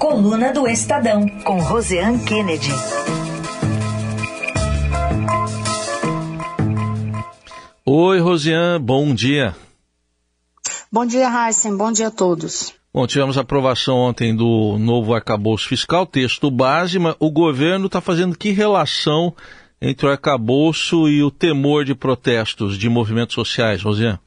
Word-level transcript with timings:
Coluna 0.00 0.50
do 0.50 0.66
Estadão, 0.66 1.28
com 1.44 1.60
Roseanne 1.60 2.24
Kennedy. 2.24 2.72
Oi, 7.84 8.18
Rosiane, 8.18 8.78
bom 8.78 9.14
dia. 9.14 9.54
Bom 10.90 11.04
dia, 11.04 11.28
Heisen, 11.28 11.76
bom 11.76 11.92
dia 11.92 12.06
a 12.06 12.10
todos. 12.10 12.72
Bom, 12.94 13.06
tivemos 13.06 13.36
aprovação 13.36 13.98
ontem 13.98 14.34
do 14.34 14.78
novo 14.78 15.14
arcabouço 15.14 15.68
fiscal, 15.68 16.06
texto 16.06 16.50
base, 16.50 16.98
mas 16.98 17.14
o 17.20 17.30
governo 17.30 17.84
está 17.84 18.00
fazendo 18.00 18.38
que 18.38 18.52
relação 18.52 19.36
entre 19.82 20.06
o 20.06 20.10
arcabouço 20.10 21.10
e 21.10 21.22
o 21.22 21.30
temor 21.30 21.84
de 21.84 21.94
protestos 21.94 22.78
de 22.78 22.88
movimentos 22.88 23.34
sociais, 23.34 23.82
Rosiane? 23.82 24.18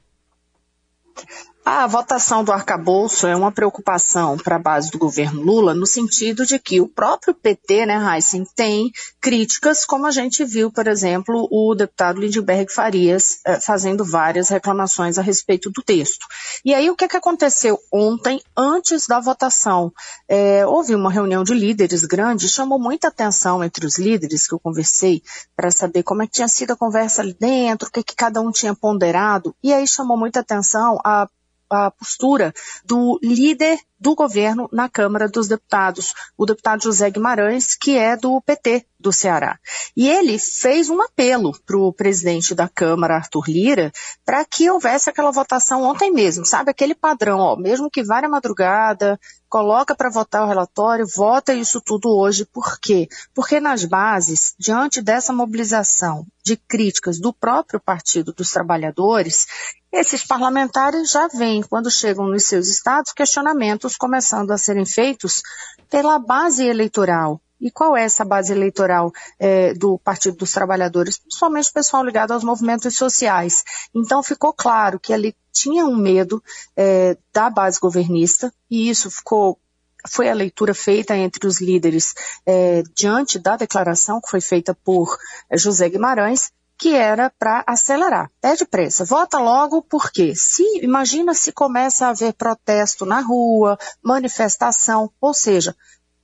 A 1.66 1.88
votação 1.88 2.44
do 2.44 2.52
arcabouço 2.52 3.26
é 3.26 3.34
uma 3.34 3.50
preocupação 3.50 4.38
para 4.38 4.58
a 4.58 4.60
base 4.60 4.92
do 4.92 4.98
governo 4.98 5.42
Lula, 5.42 5.74
no 5.74 5.86
sentido 5.86 6.46
de 6.46 6.60
que 6.60 6.82
o 6.82 6.90
próprio 6.90 7.34
PT, 7.34 7.86
né, 7.86 7.96
Heisen, 7.96 8.44
tem 8.54 8.92
críticas, 9.22 9.86
como 9.86 10.06
a 10.06 10.12
gente 10.12 10.44
viu, 10.44 10.70
por 10.70 10.88
exemplo, 10.88 11.48
o 11.50 11.74
deputado 11.74 12.20
Lindbergh 12.20 12.70
Farias 12.70 13.40
eh, 13.46 13.62
fazendo 13.62 14.04
várias 14.04 14.50
reclamações 14.50 15.18
a 15.18 15.22
respeito 15.22 15.70
do 15.70 15.82
texto. 15.82 16.26
E 16.66 16.74
aí, 16.74 16.90
o 16.90 16.98
que, 16.98 17.08
que 17.08 17.16
aconteceu 17.16 17.80
ontem, 17.90 18.42
antes 18.58 19.08
da 19.08 19.22
votação? 19.22 19.90
É, 20.28 20.68
houve 20.68 20.94
uma 20.94 21.10
reunião 21.10 21.46
de 21.46 21.54
líderes 21.54 22.04
grande, 22.04 22.50
chamou 22.50 22.78
muita 22.78 23.08
atenção 23.08 23.64
entre 23.64 23.86
os 23.86 23.98
líderes 23.98 24.46
que 24.46 24.54
eu 24.54 24.60
conversei 24.60 25.24
para 25.56 25.72
saber 25.72 26.04
como 26.04 26.24
é 26.24 26.28
que 26.28 26.34
tinha 26.34 26.48
sido 26.50 26.72
a 26.72 26.78
conversa 26.78 27.22
ali 27.22 27.34
dentro, 27.40 27.88
o 27.88 27.92
que, 27.92 28.04
que 28.04 28.16
cada 28.16 28.42
um 28.42 28.52
tinha 28.52 28.76
ponderado, 28.76 29.56
e 29.64 29.72
aí 29.72 29.88
chamou 29.88 30.18
muita 30.18 30.42
atenção 30.42 31.00
a 31.06 31.26
a 31.74 31.92
postura 31.92 32.54
do 32.86 33.20
líder 33.22 33.80
do 34.00 34.16
governo 34.16 34.70
na 34.72 34.90
Câmara 34.90 35.30
dos 35.30 35.48
Deputados, 35.48 36.14
o 36.38 36.46
deputado 36.46 36.84
José 36.84 37.10
Guimarães, 37.10 37.74
que 37.74 37.98
é 37.98 38.18
do 38.18 38.42
PT 38.42 38.86
do 39.00 39.14
Ceará. 39.14 39.58
E 39.96 40.10
ele 40.10 40.38
fez 40.38 40.90
um 40.90 41.02
apelo 41.02 41.52
para 41.66 41.78
o 41.78 41.94
presidente 41.94 42.54
da 42.54 42.68
Câmara, 42.68 43.16
Arthur 43.16 43.46
Lira, 43.48 43.92
para 44.26 44.44
que 44.44 44.70
houvesse 44.70 45.10
aquela 45.10 45.32
votação 45.32 45.84
ontem 45.84 46.12
mesmo, 46.12 46.46
sabe? 46.46 46.70
Aquele 46.70 46.94
padrão, 46.94 47.40
ó, 47.40 47.56
mesmo 47.56 47.90
que 47.90 48.04
vá 48.04 48.20
à 48.20 48.30
madrugada, 48.30 49.20
coloca 49.54 49.94
para 49.94 50.10
votar 50.10 50.42
o 50.42 50.48
relatório, 50.48 51.06
vota 51.16 51.54
isso 51.54 51.80
tudo 51.80 52.10
hoje. 52.10 52.44
Por 52.44 52.80
quê? 52.80 53.08
Porque 53.36 53.60
nas 53.60 53.86
bases, 53.86 54.56
diante 54.58 55.00
dessa 55.00 55.32
mobilização 55.32 56.26
de 56.44 56.58
críticas 56.58 57.20
do 57.20 57.32
próprio 57.32 57.80
Partido 57.80 58.34
dos 58.34 58.50
Trabalhadores, 58.50 59.46
esses 59.92 60.26
parlamentares 60.26 61.12
já 61.12 61.28
vêm, 61.28 61.62
quando 61.62 61.92
chegam 61.92 62.28
nos 62.28 62.46
seus 62.46 62.68
estados, 62.68 63.14
questionamentos 63.14 63.96
começando 63.96 64.50
a 64.50 64.58
serem 64.58 64.88
feitos 64.88 65.44
pela 65.88 66.18
base 66.18 66.66
eleitoral. 66.66 67.40
E 67.64 67.72
qual 67.72 67.96
é 67.96 68.04
essa 68.04 68.26
base 68.26 68.52
eleitoral 68.52 69.10
é, 69.40 69.74
do 69.74 69.98
Partido 69.98 70.36
dos 70.36 70.52
Trabalhadores? 70.52 71.18
Principalmente 71.18 71.70
o 71.70 71.74
pessoal 71.74 72.04
ligado 72.04 72.32
aos 72.34 72.44
movimentos 72.44 72.94
sociais. 72.98 73.64
Então 73.96 74.22
ficou 74.22 74.52
claro 74.52 75.00
que 75.00 75.14
ali 75.14 75.34
tinha 75.54 75.86
um 75.86 75.96
medo 75.96 76.44
é, 76.76 77.18
da 77.34 77.50
base 77.50 77.80
governista, 77.80 78.54
e 78.70 78.90
isso 78.90 79.10
ficou 79.10 79.58
foi 80.06 80.30
a 80.30 80.34
leitura 80.34 80.74
feita 80.74 81.16
entre 81.16 81.48
os 81.48 81.62
líderes 81.62 82.14
é, 82.46 82.84
diante 82.94 83.40
da 83.40 83.56
declaração 83.56 84.20
que 84.20 84.30
foi 84.30 84.42
feita 84.42 84.76
por 84.84 85.18
é, 85.50 85.58
José 85.58 85.88
Guimarães, 85.88 86.52
que 86.78 86.94
era 86.94 87.30
para 87.30 87.64
acelerar. 87.66 88.30
Pede 88.42 88.66
pressa, 88.66 89.06
vota 89.06 89.40
logo, 89.40 89.82
porque 89.84 90.36
se 90.36 90.64
imagina 90.82 91.34
se 91.34 91.54
começa 91.54 92.08
a 92.08 92.10
haver 92.10 92.34
protesto 92.34 93.06
na 93.06 93.22
rua, 93.22 93.78
manifestação, 94.04 95.10
ou 95.22 95.34
seja, 95.34 95.74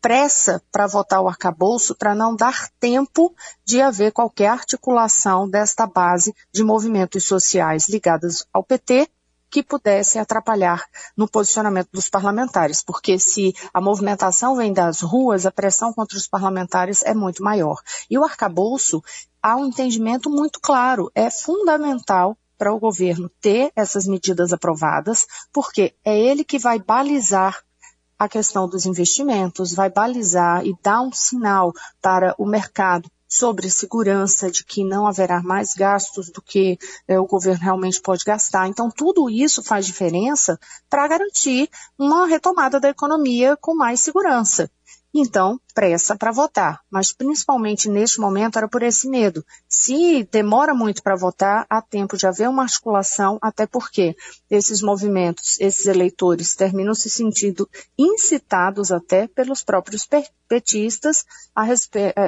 pressa 0.02 0.61
para 0.72 0.88
votar 0.88 1.22
o 1.22 1.28
arcabouço 1.28 1.95
para 1.95 2.16
não 2.16 2.36
dar 2.36 2.69
tempo 2.80 3.33
de 3.66 3.81
haver 3.81 4.11
qualquer 4.11 4.47
articulação 4.47 5.50
desta 5.50 5.85
base 5.85 6.34
de 6.51 6.63
movimentos 6.63 7.25
sociais 7.25 7.90
ligados 7.90 8.46
ao 8.53 8.63
PT 8.63 9.09
que 9.50 9.63
pudesse 9.63 10.19
atrapalhar 10.19 10.85
no 11.18 11.28
posicionamento 11.28 11.90
dos 11.91 12.07
parlamentares, 12.07 12.84
porque 12.84 13.18
se 13.18 13.53
a 13.74 13.81
movimentação 13.81 14.56
vem 14.56 14.72
das 14.72 15.01
ruas, 15.01 15.46
a 15.46 15.51
pressão 15.51 15.91
contra 15.91 16.18
os 16.18 16.28
parlamentares 16.28 17.01
é 17.03 17.13
muito 17.13 17.44
maior. 17.44 17.81
E 18.09 18.18
o 18.18 18.24
arcabouço, 18.24 19.01
há 19.41 19.56
um 19.56 19.66
entendimento 19.66 20.29
muito 20.29 20.59
claro, 20.62 21.12
é 21.16 21.29
fundamental 21.31 22.38
para 22.57 22.74
o 22.74 22.79
governo 22.79 23.31
ter 23.41 23.72
essas 23.75 24.06
medidas 24.06 24.51
aprovadas, 24.53 25.25
porque 25.51 25.95
é 26.03 26.18
ele 26.18 26.44
que 26.44 26.59
vai 26.59 26.78
balizar 26.78 27.63
a 28.19 28.28
questão 28.28 28.68
dos 28.68 28.85
investimentos, 28.85 29.74
vai 29.74 29.90
balizar 29.90 30.66
e 30.66 30.75
dar 30.84 31.02
um 31.02 31.12
sinal 31.13 31.74
para 32.02 32.35
o 32.38 32.46
mercado 32.46 33.09
sobre 33.30 33.69
segurança 33.69 34.50
de 34.50 34.66
que 34.66 34.84
não 34.84 35.06
haverá 35.06 35.41
mais 35.41 35.75
gastos 35.75 36.31
do 36.31 36.41
que 36.41 36.80
é, 37.07 37.19
o 37.19 37.28
governo 37.28 37.63
realmente 37.63 38.02
pode 38.02 38.25
gastar. 38.25 38.68
Então, 38.68 38.90
tudo 38.90 39.30
isso 39.30 39.63
faz 39.63 39.85
diferença 39.85 40.59
para 40.90 41.07
garantir 41.07 41.69
uma 41.97 42.25
retomada 42.25 42.80
da 42.80 42.90
economia 42.90 43.56
com 43.56 43.75
mais 43.75 44.00
segurança. 44.02 44.69
Então, 45.14 45.59
pressa 45.74 46.16
para 46.16 46.31
votar, 46.31 46.81
mas 46.90 47.12
principalmente 47.12 47.90
neste 47.90 48.20
momento 48.20 48.58
era 48.58 48.68
por 48.68 48.84
esse 48.84 49.09
medo. 49.09 49.44
Se 49.68 50.24
demora 50.31 50.74
muito 50.74 51.02
para 51.02 51.16
votar, 51.16 51.66
há 51.68 51.81
tempo 51.81 52.16
de 52.16 52.28
haver 52.28 52.47
uma 52.47 52.64
articulação, 52.64 53.40
até 53.42 53.66
porque 53.66 54.16
esses 54.52 54.84
movimentos, 54.84 55.59
esses 55.59 55.88
eleitores 55.88 56.56
terminam 56.56 56.94
se 56.94 57.09
sentindo 57.09 57.68
incitados 57.98 58.92
até 58.92 59.28
pelos 59.28 59.64
próprios 59.64 60.08
petistas, 60.48 61.25
a, 61.56 61.64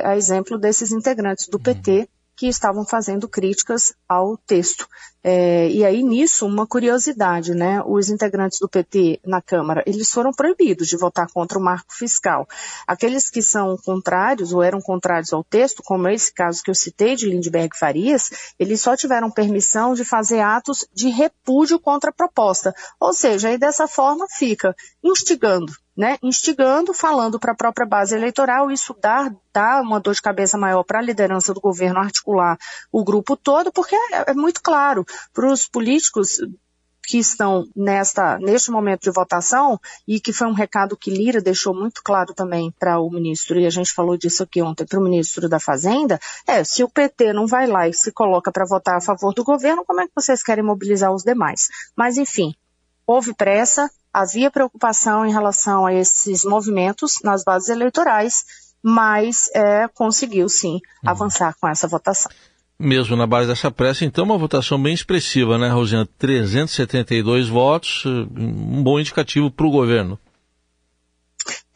a 0.09 0.18
exemplo 0.18 0.58
desses 0.58 0.91
integrantes 0.91 1.47
do 1.47 1.59
PT 1.59 2.09
que 2.36 2.47
estavam 2.47 2.84
fazendo 2.84 3.30
críticas 3.30 3.94
ao 4.09 4.36
texto. 4.36 4.88
É, 5.24 5.70
e 5.70 5.86
aí, 5.86 6.02
nisso, 6.02 6.48
uma 6.48 6.66
curiosidade, 6.66 7.54
né? 7.54 7.82
Os 7.86 8.09
integrantes 8.09 8.59
do 8.59 8.68
PT 8.68 9.20
na 9.24 9.42
Câmara, 9.42 9.84
eles 9.86 10.09
foram 10.09 10.32
proibidos 10.32 10.88
de 10.88 10.98
votar 10.98 11.28
contra 11.32 11.59
o 11.59 11.62
marco 11.62 11.94
fiscal. 11.94 12.48
Aqueles 12.88 13.30
que 13.30 13.42
são 13.42 13.78
contrários 13.78 14.52
ou 14.52 14.64
eram 14.64 14.82
contrários 14.82 15.32
ao 15.32 15.44
texto, 15.44 15.84
como 15.84 16.08
esse 16.08 16.34
caso 16.34 16.64
que 16.64 16.72
eu 16.72 16.76
citei 16.76 17.16
de 17.16 17.30
Lindbergh 17.30 17.76
Farias, 17.78 18.54
eles 18.59 18.82
só 18.82 18.96
tiveram 18.96 19.30
permissão 19.30 19.94
de 19.94 20.04
fazer 20.04 20.40
atos 20.40 20.88
de 20.94 21.09
repúdio 21.09 21.80
contra 21.80 22.09
a 22.09 22.14
proposta. 22.14 22.74
Ou 23.00 23.14
seja, 23.14 23.50
aí 23.50 23.58
dessa 23.59 23.88
forma 23.88 24.26
fica 24.30 24.76
instigando 25.03 25.72
né, 25.96 26.18
instigando, 26.24 26.94
falando 26.94 27.40
para 27.40 27.52
a 27.52 27.56
própria 27.56 27.86
base 27.86 28.16
eleitoral, 28.16 28.72
isso 28.72 28.96
dá, 29.00 29.32
dá 29.53 29.82
uma 29.82 30.00
dor 30.00 30.14
de 30.14 30.22
cabeça 30.22 30.58
maior 30.58 30.84
para 30.84 31.00
a 31.00 31.02
liderança 31.02 31.53
do 31.53 31.59
governo 31.59 32.00
articular 32.00 32.58
o 32.92 33.03
grupo 33.03 33.36
todo, 33.36 33.72
porque 33.72 33.96
é, 33.96 34.32
é 34.32 34.34
muito 34.34 34.62
claro 34.62 35.06
para 35.33 35.51
os 35.51 35.67
políticos 35.67 36.38
que 37.03 37.17
estão 37.17 37.67
nesta, 37.75 38.38
neste 38.38 38.72
momento 38.72 39.01
de 39.01 39.11
votação, 39.11 39.79
e 40.07 40.19
que 40.19 40.31
foi 40.31 40.47
um 40.47 40.53
recado 40.53 40.95
que 40.95 41.09
Lira 41.09 41.41
deixou 41.41 41.73
muito 41.73 42.01
claro 42.03 42.33
também 42.33 42.73
para 42.79 42.99
o 42.99 43.09
ministro, 43.09 43.59
e 43.59 43.66
a 43.66 43.69
gente 43.69 43.91
falou 43.91 44.16
disso 44.17 44.44
aqui 44.44 44.61
ontem 44.61 44.85
para 44.85 44.99
o 44.99 45.03
ministro 45.03 45.49
da 45.49 45.59
Fazenda, 45.59 46.19
é, 46.47 46.63
se 46.63 46.83
o 46.83 46.89
PT 46.89 47.33
não 47.33 47.47
vai 47.47 47.67
lá 47.67 47.88
e 47.88 47.94
se 47.94 48.11
coloca 48.11 48.51
para 48.51 48.66
votar 48.66 48.97
a 48.97 49.01
favor 49.01 49.33
do 49.33 49.44
governo, 49.44 49.83
como 49.85 50.01
é 50.01 50.05
que 50.05 50.13
vocês 50.16 50.44
querem 50.44 50.63
mobilizar 50.63 51.11
os 51.11 51.23
demais? 51.23 51.67
Mas, 51.97 52.17
enfim, 52.17 52.53
houve 53.05 53.33
pressa, 53.33 53.89
havia 54.13 54.51
preocupação 54.51 55.25
em 55.25 55.31
relação 55.31 55.85
a 55.85 55.93
esses 55.93 56.45
movimentos 56.45 57.19
nas 57.23 57.43
bases 57.43 57.69
eleitorais, 57.69 58.45
mas 58.83 59.49
é, 59.53 59.88
conseguiu 59.88 60.47
sim 60.49 60.75
uhum. 61.03 61.09
avançar 61.09 61.55
com 61.59 61.67
essa 61.67 61.88
votação. 61.88 62.31
Mesmo 62.81 63.16
na 63.16 63.28
base 63.28 63.47
dessa 63.47 63.69
pressa, 63.69 64.03
então, 64.03 64.25
uma 64.25 64.38
votação 64.38 64.81
bem 64.81 64.94
expressiva, 64.94 65.58
né, 65.58 65.69
Rosiana? 65.69 66.08
372 66.18 67.47
votos, 67.47 68.03
um 68.06 68.81
bom 68.81 69.00
indicativo 69.00 69.52
para 69.52 69.68
o 69.68 69.72
governo. 69.72 70.18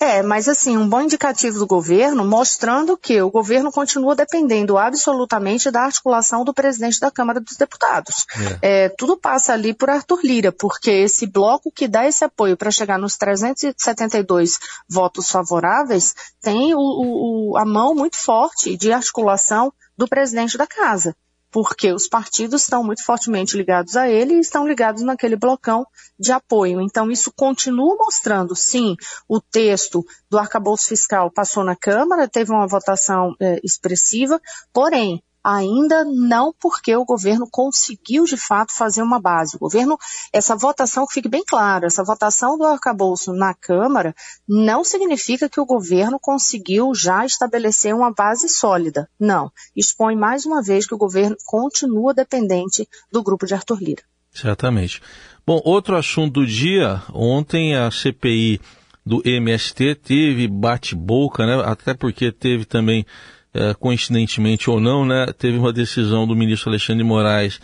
É, 0.05 0.21
mas 0.21 0.47
assim, 0.47 0.77
um 0.77 0.87
bom 0.87 1.01
indicativo 1.01 1.57
do 1.57 1.65
governo 1.65 2.23
mostrando 2.23 2.95
que 2.95 3.19
o 3.19 3.31
governo 3.31 3.71
continua 3.71 4.15
dependendo 4.15 4.77
absolutamente 4.77 5.71
da 5.71 5.81
articulação 5.81 6.45
do 6.45 6.53
presidente 6.53 6.99
da 6.99 7.09
Câmara 7.09 7.39
dos 7.39 7.57
Deputados. 7.57 8.25
É. 8.61 8.85
É, 8.85 8.89
tudo 8.89 9.17
passa 9.17 9.53
ali 9.53 9.73
por 9.73 9.89
Arthur 9.89 10.19
Lira, 10.23 10.51
porque 10.51 10.91
esse 10.91 11.25
bloco 11.25 11.71
que 11.71 11.87
dá 11.87 12.05
esse 12.05 12.23
apoio 12.23 12.55
para 12.55 12.69
chegar 12.69 12.99
nos 12.99 13.17
372 13.17 14.59
votos 14.87 15.29
favoráveis 15.29 16.13
tem 16.39 16.75
o, 16.75 16.79
o, 16.79 17.57
a 17.57 17.65
mão 17.65 17.95
muito 17.95 18.17
forte 18.17 18.77
de 18.77 18.93
articulação 18.93 19.73
do 19.97 20.07
presidente 20.07 20.55
da 20.55 20.67
casa 20.67 21.15
porque 21.55 21.93
os 21.93 22.05
partidos 22.05 22.63
estão 22.63 22.83
muito 22.83 23.01
fortemente 23.01 23.55
ligados 23.55 23.95
a 23.95 24.09
ele 24.09 24.33
e 24.33 24.39
estão 24.41 24.67
ligados 24.67 25.03
naquele 25.03 25.37
blocão 25.37 25.87
de 26.19 26.33
apoio. 26.33 26.81
Então, 26.81 27.09
isso 27.09 27.31
continua 27.33 27.95
mostrando, 27.97 28.53
sim, 28.53 28.97
o 29.25 29.39
texto 29.39 30.03
do 30.29 30.37
arcabouço 30.37 30.89
fiscal 30.89 31.31
passou 31.31 31.63
na 31.63 31.73
Câmara, 31.73 32.27
teve 32.27 32.51
uma 32.51 32.67
votação 32.67 33.33
é, 33.39 33.57
expressiva, 33.63 34.37
porém, 34.73 35.23
ainda 35.45 36.03
não 36.03 36.51
porque 36.59 36.95
o 36.95 37.05
governo 37.05 37.47
conseguiu 37.47 38.23
de 38.23 38.35
fato 38.35 38.73
fazer 38.73 39.03
uma 39.03 39.19
base. 39.19 39.57
O 39.57 39.59
governo, 39.59 39.95
essa 40.33 40.55
votação, 40.55 41.05
que 41.05 41.13
fique 41.13 41.29
bem 41.29 41.43
claro, 41.47 41.85
essa 41.85 42.03
votação 42.03 42.57
do 42.57 42.65
arcabouço 42.65 43.31
na 43.31 43.53
Câmara 43.53 44.15
não 44.47 44.83
significa 44.83 45.47
que 45.47 45.59
o 45.59 45.65
governo 45.65 46.17
conseguiu 46.19 46.95
já 46.95 47.23
estabelecer 47.23 47.93
uma 47.93 48.11
base 48.11 48.49
sólida. 48.49 49.07
Não. 49.19 49.51
Expõe 49.75 50.15
mais 50.15 50.47
uma 50.47 50.63
vez 50.63 50.87
que 50.87 50.95
o 50.95 50.97
governo 50.97 51.35
continua 51.45 52.11
dependente 52.11 52.89
do 53.11 53.21
grupo 53.21 53.45
de 53.45 53.53
Arthur 53.53 53.77
Lira. 53.79 54.01
Certamente. 54.33 54.99
Bom, 55.45 55.61
outro 55.63 55.95
assunto 55.95 56.41
do 56.41 56.47
dia, 56.47 57.03
ontem 57.13 57.75
a 57.75 57.91
CPI 57.91 58.59
do 59.05 59.21
MST 59.23 59.95
teve 59.95 60.47
bate-boca, 60.47 61.45
né? 61.45 61.61
Até 61.63 61.93
porque 61.93 62.31
teve 62.31 62.65
também 62.65 63.05
é, 63.55 63.73
coincidentemente 63.73 64.69
ou 64.69 64.81
não, 64.81 65.05
né, 65.05 65.27
teve 65.37 65.57
uma 65.57 65.71
decisão 65.71 66.27
do 66.27 66.35
ministro 66.35 66.69
Alexandre 66.69 67.05
Moraes 67.05 67.61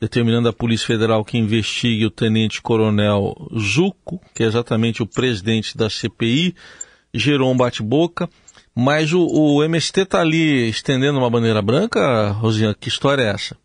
determinando 0.00 0.48
à 0.48 0.52
Polícia 0.52 0.86
Federal 0.86 1.24
que 1.24 1.38
investigue 1.38 2.06
o 2.06 2.10
tenente-coronel 2.10 3.34
Zuco, 3.58 4.20
que 4.34 4.42
é 4.42 4.46
exatamente 4.46 5.02
o 5.02 5.06
presidente 5.06 5.76
da 5.76 5.90
CPI, 5.90 6.54
gerou 7.12 7.52
um 7.52 7.56
bate-boca, 7.56 8.28
mas 8.74 9.12
o, 9.12 9.26
o 9.26 9.62
MST 9.62 10.02
está 10.02 10.20
ali 10.20 10.68
estendendo 10.68 11.18
uma 11.18 11.30
bandeira 11.30 11.62
branca, 11.62 12.30
Rosinha, 12.30 12.74
que 12.74 12.88
história 12.88 13.22
é 13.22 13.30
essa? 13.30 13.56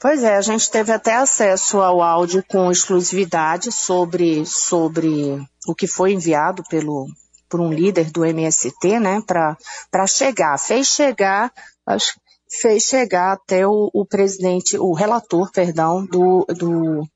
Pois 0.00 0.22
é, 0.22 0.36
a 0.36 0.40
gente 0.40 0.68
teve 0.70 0.92
até 0.92 1.16
acesso 1.16 1.80
ao 1.80 2.02
áudio 2.02 2.44
com 2.48 2.70
exclusividade 2.70 3.70
sobre, 3.70 4.44
sobre 4.46 5.40
o 5.66 5.74
que 5.74 5.86
foi 5.86 6.12
enviado 6.12 6.64
pelo, 6.68 7.06
por 7.48 7.60
um 7.60 7.72
líder 7.72 8.10
do 8.10 8.24
MST, 8.24 9.00
né, 9.00 9.22
para 9.26 10.06
chegar, 10.06 10.58
fez 10.58 10.88
chegar, 10.88 11.52
acho, 11.86 12.14
fez 12.60 12.84
chegar 12.84 13.32
até 13.32 13.66
o, 13.66 13.90
o 13.92 14.04
presidente, 14.06 14.78
o 14.78 14.92
relator, 14.92 15.50
perdão, 15.52 16.04
do, 16.04 16.46
do, 16.48 17.08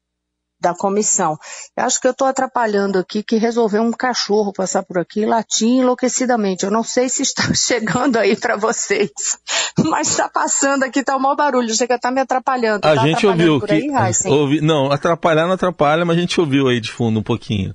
da 0.62 0.75
comissão. 0.75 1.37
Eu 1.76 1.84
acho 1.84 2.00
que 2.00 2.06
eu 2.06 2.12
estou 2.12 2.26
atrapalhando 2.26 2.99
aqui 2.99 3.23
que 3.23 3.37
resolveu 3.37 3.82
um 3.82 3.90
cachorro 3.90 4.52
passar 4.52 4.84
por 4.84 4.99
aqui 4.99 5.26
latir 5.26 5.69
enlouquecidamente. 5.69 6.64
Eu 6.64 6.70
não 6.70 6.84
sei 6.84 7.08
se 7.08 7.23
está 7.23 7.43
chegando 7.52 8.17
aí 8.17 8.37
para 8.37 8.56
vocês, 8.56 9.11
mas 9.84 10.11
está 10.11 10.29
passando 10.29 10.84
aqui, 10.84 11.00
está 11.00 11.17
o 11.17 11.20
maior 11.20 11.37
barulho, 11.37 11.75
chega 11.75 11.94
a 11.94 11.96
estar 11.96 12.08
tá 12.08 12.14
me 12.14 12.20
atrapalhando. 12.20 12.87
A 12.87 12.94
tá 12.94 13.02
gente 13.02 13.26
ouviu 13.26 13.61
que 13.61 13.73
aí, 13.73 14.12
ouvi, 14.26 14.61
não, 14.61 14.90
atrapalhar 14.90 15.46
não 15.46 15.52
atrapalha, 15.52 16.05
mas 16.05 16.17
a 16.17 16.20
gente 16.20 16.40
ouviu 16.40 16.69
aí 16.69 16.81
de 16.81 16.90
fundo 16.90 17.19
um 17.19 17.23
pouquinho. 17.23 17.75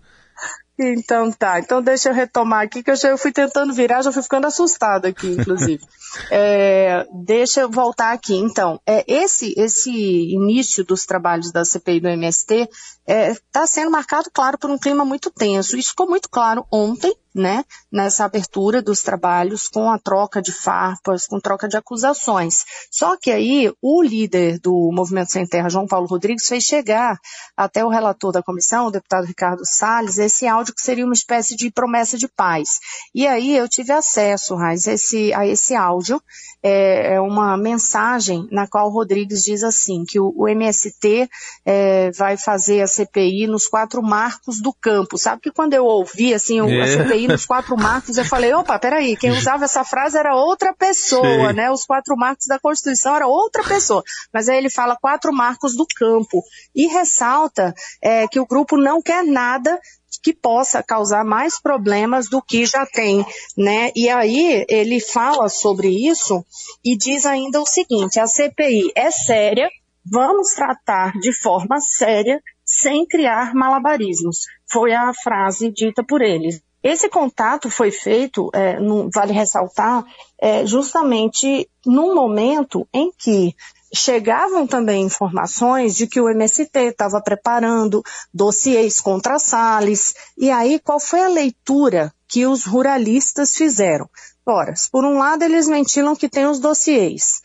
Então 0.79 1.31
tá, 1.31 1.59
então 1.59 1.81
deixa 1.81 2.09
eu 2.09 2.13
retomar 2.13 2.62
aqui, 2.62 2.83
que 2.83 2.91
eu 2.91 2.95
já 2.95 3.18
fui 3.18 3.31
tentando 3.31 3.74
virar, 3.74 4.03
já 4.03 4.12
fui 4.12 4.21
ficando 4.21 4.45
assustada 4.45 5.07
aqui, 5.07 5.27
inclusive. 5.27 5.83
é, 6.29 7.03
deixa 7.12 7.62
eu 7.62 7.69
voltar 7.69 8.13
aqui, 8.13 8.35
então. 8.35 8.79
É, 8.85 9.03
esse, 9.07 9.56
esse 9.57 9.91
início 9.91 10.85
dos 10.85 11.03
trabalhos 11.06 11.51
da 11.51 11.65
CPI 11.65 12.00
do 12.00 12.09
MST 12.09 12.53
está 12.53 12.71
é, 13.07 13.35
tá 13.51 13.65
sendo 13.65 13.89
marcado, 13.89 14.29
claro, 14.31 14.57
por 14.59 14.69
um 14.69 14.77
clima 14.77 15.03
muito 15.03 15.31
tenso. 15.31 15.75
Isso 15.75 15.89
ficou 15.89 16.07
muito 16.07 16.29
claro 16.29 16.63
ontem, 16.71 17.15
né, 17.33 17.63
nessa 17.91 18.25
abertura 18.25 18.81
dos 18.81 19.01
trabalhos, 19.01 19.68
com 19.68 19.89
a 19.89 20.00
troca 20.00 20.41
de 20.41 20.51
farpas, 20.51 21.27
com 21.27 21.39
troca 21.39 21.68
de 21.68 21.77
acusações. 21.77 22.63
Só 22.91 23.18
que 23.18 23.31
aí 23.31 23.71
o 23.81 24.01
líder 24.01 24.59
do 24.59 24.91
Movimento 24.94 25.31
Sem 25.31 25.45
Terra, 25.45 25.69
João 25.69 25.88
Paulo 25.88 26.07
Rodrigues, 26.07 26.47
fez 26.47 26.63
chegar 26.63 27.18
até 27.56 27.83
o 27.83 27.89
relator 27.89 28.31
da 28.31 28.44
comissão, 28.44 28.88
o 28.88 28.91
deputado 28.91 29.25
Ricardo 29.25 29.62
Salles, 29.65 30.18
esse 30.18 30.47
áudio 30.47 30.74
que 30.74 30.81
seria 30.81 31.06
uma 31.06 31.13
espécie 31.13 31.56
de 31.56 31.71
promessa 31.71 32.18
de 32.18 32.27
paz. 32.27 32.79
E 33.13 33.25
aí 33.27 33.56
eu 33.56 33.68
tive 33.68 33.91
acesso, 33.91 34.56
Raiz, 34.56 34.88
esse, 34.88 35.33
a 35.33 35.45
esse 35.45 35.75
áudio, 35.75 36.21
é, 36.62 37.13
é, 37.13 37.21
uma 37.21 37.57
mensagem 37.57 38.47
na 38.51 38.68
qual 38.68 38.88
o 38.88 38.91
Rodrigues 38.91 39.44
diz 39.44 39.63
assim, 39.63 40.03
que 40.07 40.19
o, 40.19 40.33
o 40.35 40.47
MST 40.47 41.30
é, 41.65 42.12
vai 42.12 42.38
fazer 42.38 42.81
a 42.81 42.88
CPI 42.88 43.47
nos 43.47 43.68
quatro 43.68 44.01
marcos 44.01 44.59
do 44.59 44.73
campo. 44.73 45.18
Sabe 45.18 45.41
que 45.41 45.51
quando 45.51 45.73
eu 45.73 45.85
ouvi 45.85 46.33
assim, 46.33 46.59
é. 46.59 46.81
a 46.81 46.88
CPI 46.88 47.17
nos 47.25 47.46
quatro 47.46 47.78
marcos, 47.78 48.18
eu 48.18 48.25
falei, 48.25 48.54
opa, 48.54 48.78
peraí, 48.78 49.16
quem 49.16 49.31
usava 49.31 49.64
essa 49.64 49.86
frase 49.86 50.18
era 50.18 50.36
outra 50.36 50.74
pessoa, 50.74 51.50
Sim. 51.50 51.54
né? 51.54 51.72
Os 51.72 51.86
quatro 51.86 52.18
marcos 52.18 52.48
da 52.48 52.60
Constituição 52.60 53.16
era 53.16 53.28
outra 53.28 53.64
pessoa. 53.64 54.04
Mas 54.34 54.50
aí 54.50 54.58
ele 54.58 54.69
fala 54.69 54.98
quatro 54.98 55.31
marcos 55.31 55.78
do 55.78 55.88
campo 55.96 56.44
e 56.75 56.88
ressalta 56.88 57.74
é, 58.02 58.28
que 58.28 58.42
o 58.42 58.46
grupo 58.46 58.75
não 58.75 59.02
quer 59.02 59.24
nada 59.24 59.80
que 60.22 60.34
possa 60.34 60.84
causar 60.84 61.24
mais 61.24 61.60
problemas 61.60 62.30
do 62.30 62.42
que 62.42 62.66
já 62.66 62.86
tem, 62.86 63.25
né? 63.58 63.92
E 63.96 64.10
aí 64.10 64.66
ele 64.68 65.00
fala 65.00 65.48
sobre 65.48 65.88
isso 65.88 66.44
e 66.84 66.98
diz 66.98 67.25
ainda 67.25 67.62
o 67.62 67.66
seguinte: 67.66 68.19
a 68.19 68.28
CPI 68.28 68.92
é 68.96 69.12
séria, 69.12 69.69
vamos 70.06 70.50
tratar 70.50 71.14
de 71.19 71.31
forma 71.31 71.80
séria, 71.80 72.42
sem 72.66 73.06
criar 73.06 73.54
malabarismos. 73.54 74.40
Foi 74.69 74.94
a 74.94 75.14
frase 75.14 75.72
dita 75.72 76.04
por 76.04 76.22
eles. 76.22 76.62
Esse 76.88 77.10
contato 77.10 77.69
foi 77.69 77.92
feito, 77.92 78.50
é, 78.54 78.78
vale 79.13 79.34
ressaltar, 79.34 80.06
é, 80.39 80.66
justamente 80.66 81.69
num 81.86 82.16
momento 82.16 82.88
em 82.94 83.12
que 83.12 83.54
chegavam 83.94 84.66
também 84.66 85.04
informações 85.04 85.98
de 85.98 86.07
que 86.07 86.22
o 86.22 86.30
MST 86.30 86.69
estava 86.80 87.22
preparando 87.22 88.01
dossiês 88.34 89.01
contra 89.01 89.38
Salles. 89.38 90.13
E 90.38 90.50
aí, 90.50 90.80
qual 90.80 90.98
foi 90.98 91.19
a 91.19 91.28
leitura 91.28 92.13
que 92.25 92.48
os 92.48 92.63
ruralistas 92.63 93.54
fizeram? 93.54 94.10
Ora, 94.45 94.74
por 94.90 95.04
um 95.04 95.18
lado, 95.18 95.44
eles 95.44 95.68
ventilam 95.68 96.16
que 96.16 96.30
tem 96.30 96.45
os 96.45 96.57
dossiês. 96.57 97.42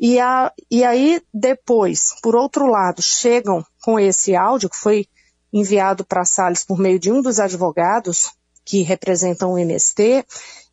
E, 0.00 0.18
a, 0.18 0.50
e 0.70 0.82
aí, 0.82 1.20
depois, 1.34 2.14
por 2.22 2.34
outro 2.34 2.64
lado, 2.64 3.02
chegam 3.02 3.62
com 3.82 4.00
esse 4.00 4.34
áudio 4.34 4.70
que 4.70 4.76
foi 4.78 5.06
enviado 5.52 6.02
para 6.02 6.24
Salles 6.24 6.64
por 6.64 6.78
meio 6.78 6.98
de 6.98 7.12
um 7.12 7.20
dos 7.20 7.38
advogados 7.38 8.34
que 8.66 8.82
representam 8.82 9.52
o 9.52 9.58
MST, 9.58 10.26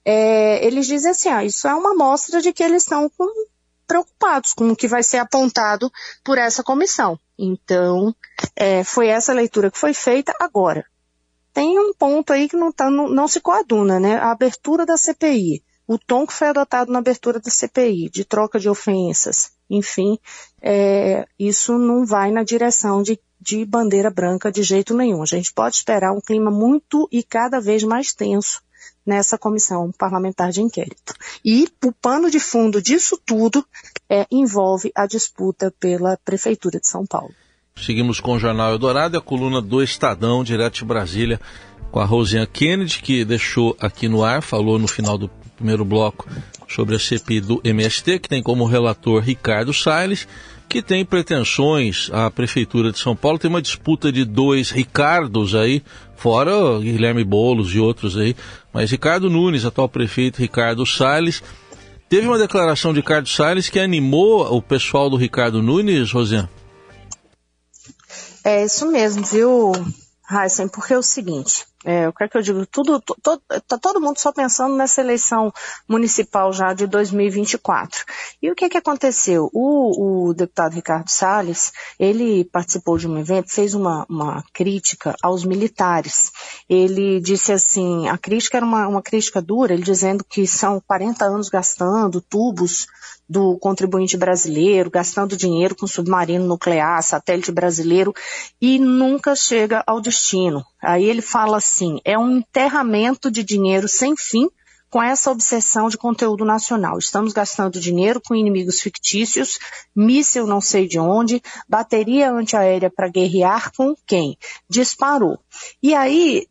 é, 0.04 0.66
eles 0.66 0.88
dizem 0.88 1.12
assim, 1.12 1.30
ah, 1.30 1.46
isso 1.46 1.68
é 1.68 1.74
uma 1.74 1.92
amostra 1.92 2.42
de 2.42 2.52
que 2.52 2.64
eles 2.64 2.82
estão 2.82 3.10
com 3.10 3.26
preocupados 3.88 4.54
com 4.54 4.70
o 4.70 4.76
que 4.76 4.88
vai 4.88 5.04
ser 5.04 5.18
apontado 5.18 5.92
por 6.24 6.38
essa 6.38 6.64
comissão. 6.64 7.20
Então, 7.38 8.14
é, 8.56 8.84
foi 8.84 9.08
essa 9.08 9.32
leitura 9.32 9.70
que 9.70 9.78
foi 9.78 9.94
feita 9.94 10.34
agora. 10.40 10.86
Tem 11.54 11.78
um 11.78 11.94
ponto 11.94 12.34
aí 12.34 12.50
que 12.50 12.58
não, 12.58 12.72
tá, 12.72 12.90
não, 12.90 13.08
não 13.08 13.28
se 13.28 13.40
coaduna, 13.40 14.00
né? 14.00 14.18
A 14.18 14.32
abertura 14.32 14.86
da 14.86 14.98
CPI, 14.98 15.64
o 15.88 16.00
tom 16.00 16.26
que 16.26 16.34
foi 16.34 16.48
adotado 16.48 16.92
na 16.92 17.00
abertura 17.00 17.40
da 17.40 17.52
CPI, 17.52 18.10
de 18.10 18.26
troca 18.26 18.60
de 18.60 18.68
ofensas, 18.68 19.52
enfim, 19.70 20.18
é, 20.62 21.28
isso 21.38 21.78
não 21.78 22.06
vai 22.06 22.32
na 22.32 22.44
direção 22.44 23.04
de, 23.04 23.20
de 23.44 23.66
bandeira 23.66 24.10
branca 24.10 24.52
de 24.52 24.64
jeito 24.64 24.96
nenhum. 24.96 25.22
A 25.22 25.26
gente 25.26 25.54
pode 25.54 25.76
esperar 25.76 26.14
um 26.14 26.22
clima 26.22 26.50
muito 26.50 27.08
e 27.12 27.22
cada 27.22 27.60
vez 27.60 27.84
mais 27.84 28.14
tenso 28.14 28.62
nessa 29.06 29.38
comissão 29.38 29.92
parlamentar 29.92 30.52
de 30.52 30.62
inquérito. 30.62 31.14
E 31.44 31.68
o 31.84 31.92
pano 31.92 32.32
de 32.32 32.40
fundo 32.40 32.82
disso 32.82 33.20
tudo 33.26 33.66
é, 34.10 34.26
envolve 34.32 34.92
a 34.96 35.06
disputa 35.06 35.74
pela 35.80 36.18
Prefeitura 36.24 36.80
de 36.80 36.88
São 36.88 37.06
Paulo. 37.06 37.34
Seguimos 37.76 38.20
com 38.20 38.34
o 38.34 38.40
Jornal 38.40 38.72
Eldorado 38.72 39.16
e 39.16 39.18
a 39.18 39.22
coluna 39.22 39.62
do 39.62 39.84
Estadão, 39.84 40.44
direto 40.44 40.76
de 40.76 40.86
Brasília, 40.86 41.40
com 41.92 42.00
a 42.00 42.06
Rosinha 42.06 42.46
Kennedy, 42.46 43.02
que 43.02 43.26
deixou 43.26 43.76
aqui 43.80 44.08
no 44.08 44.24
ar, 44.24 44.42
falou 44.42 44.80
no 44.80 44.88
final 44.88 45.18
do 45.18 45.30
primeiro 45.56 45.84
bloco 45.84 46.28
sobre 46.68 46.96
a 46.96 47.00
CPI 47.00 47.42
do 47.42 47.62
MST, 47.64 48.20
que 48.20 48.30
tem 48.30 48.42
como 48.42 48.66
relator 48.66 49.22
Ricardo 49.22 49.74
Salles, 49.74 50.28
que 50.74 50.82
tem 50.82 51.06
pretensões 51.06 52.10
à 52.12 52.32
Prefeitura 52.32 52.92
de 52.92 52.98
São 52.98 53.16
Paulo. 53.16 53.38
Tem 53.38 53.48
uma 53.48 53.62
disputa 53.62 54.12
de 54.12 54.26
dois 54.26 54.72
Ricardos 54.72 55.54
aí, 55.54 55.84
fora 56.16 56.80
Guilherme 56.80 57.24
Boulos 57.24 57.76
e 57.76 57.80
outros 57.80 58.18
aí, 58.18 58.36
mas 58.74 58.90
Ricardo 58.90 59.30
Nunes, 59.30 59.66
atual 59.66 59.88
prefeito 59.88 60.40
Ricardo 60.40 60.84
Salles. 60.84 61.44
Teve 62.10 62.26
uma 62.26 62.40
declaração 62.40 62.92
de 62.92 63.02
Ricardo 63.02 63.30
Salles 63.30 63.70
que 63.70 63.80
animou 63.80 64.52
o 64.52 64.64
pessoal 64.64 65.12
do 65.12 65.16
Ricardo 65.16 65.62
Nunes, 65.62 66.12
Rosiane? 66.12 66.50
É 68.44 68.66
isso 68.66 68.90
mesmo, 68.92 69.24
viu, 69.24 69.74
Heisen? 70.28 70.68
Porque 70.68 70.96
é 70.96 70.98
o 70.98 71.04
seguinte, 71.04 71.66
é, 71.86 72.08
o 72.08 72.14
que 72.14 72.24
é 72.24 72.28
que 72.28 72.38
eu 72.38 72.42
digo? 72.42 72.66
Tudo, 72.66 73.00
to, 73.02 73.42
tá 73.68 73.78
todo 73.78 74.00
mundo 74.00 74.18
só 74.18 74.32
pensando 74.32 74.76
nessa 74.76 75.02
eleição 75.02 75.52
municipal 75.88 76.54
já 76.54 76.74
de 76.74 76.88
2024. 76.88 78.06
E 78.42 78.50
o 78.50 78.56
que 78.56 78.66
é 78.66 78.70
que 78.70 78.78
aconteceu? 78.78 79.50
O, 79.54 80.30
o 80.30 80.34
deputado 80.34 80.74
Ricardo 80.74 81.10
Salles, 81.10 81.72
ele 82.00 82.46
participou 82.46 82.98
de 82.98 83.08
um 83.08 83.18
evento, 83.18 83.52
fez 83.52 83.74
uma, 83.74 84.06
uma 84.10 84.44
crítica 84.54 85.16
aos 85.22 85.44
militares. 85.44 86.32
Ele 86.70 87.20
disse 87.20 87.52
assim, 87.52 88.08
a 88.08 88.18
crítica 88.18 88.58
era 88.58 88.66
uma, 88.66 88.88
uma 88.88 89.02
crítica 89.02 89.42
dura, 89.42 89.74
ele 89.74 89.84
dizendo 89.84 90.24
que 90.24 90.48
são 90.48 90.82
40 90.88 91.26
anos 91.26 91.50
gastando 91.50 92.22
tubos 92.22 92.88
do 93.28 93.58
contribuinte 93.58 94.18
brasileiro, 94.18 94.92
gastando 94.92 95.38
dinheiro 95.38 95.76
com 95.76 95.88
submarino 95.88 96.46
nuclear, 96.46 97.02
satélite 97.02 97.52
brasileiro, 97.52 98.14
e 98.62 98.78
nunca 98.78 99.36
chega 99.36 99.84
ao 99.88 100.02
destino. 100.02 100.64
Aí 100.82 101.06
ele 101.06 101.22
fala 101.22 101.58
assim, 101.74 102.00
é 102.06 102.18
um 102.18 102.38
enterramento 102.38 103.32
de 103.32 103.44
dinheiro 103.44 103.88
sem 103.88 104.16
fim, 104.16 104.48
com 104.92 105.02
essa 105.02 105.32
obsessão 105.32 105.90
de 105.90 105.98
conteúdo 105.98 106.46
nacional. 106.46 107.00
Estamos 107.00 107.34
gastando 107.34 107.80
dinheiro 107.80 108.22
com 108.22 108.36
inimigos 108.36 108.80
fictícios, 108.80 109.58
míssil 109.96 110.46
não 110.46 110.62
sei 110.62 110.88
de 110.88 111.00
onde, 111.00 111.42
bateria 111.68 112.32
antiaérea 112.32 112.92
para 112.92 113.08
guerrear 113.08 113.72
com 113.76 113.96
quem? 114.06 114.38
Disparou. 114.70 115.40
E 115.82 115.96
aí, 115.96 116.48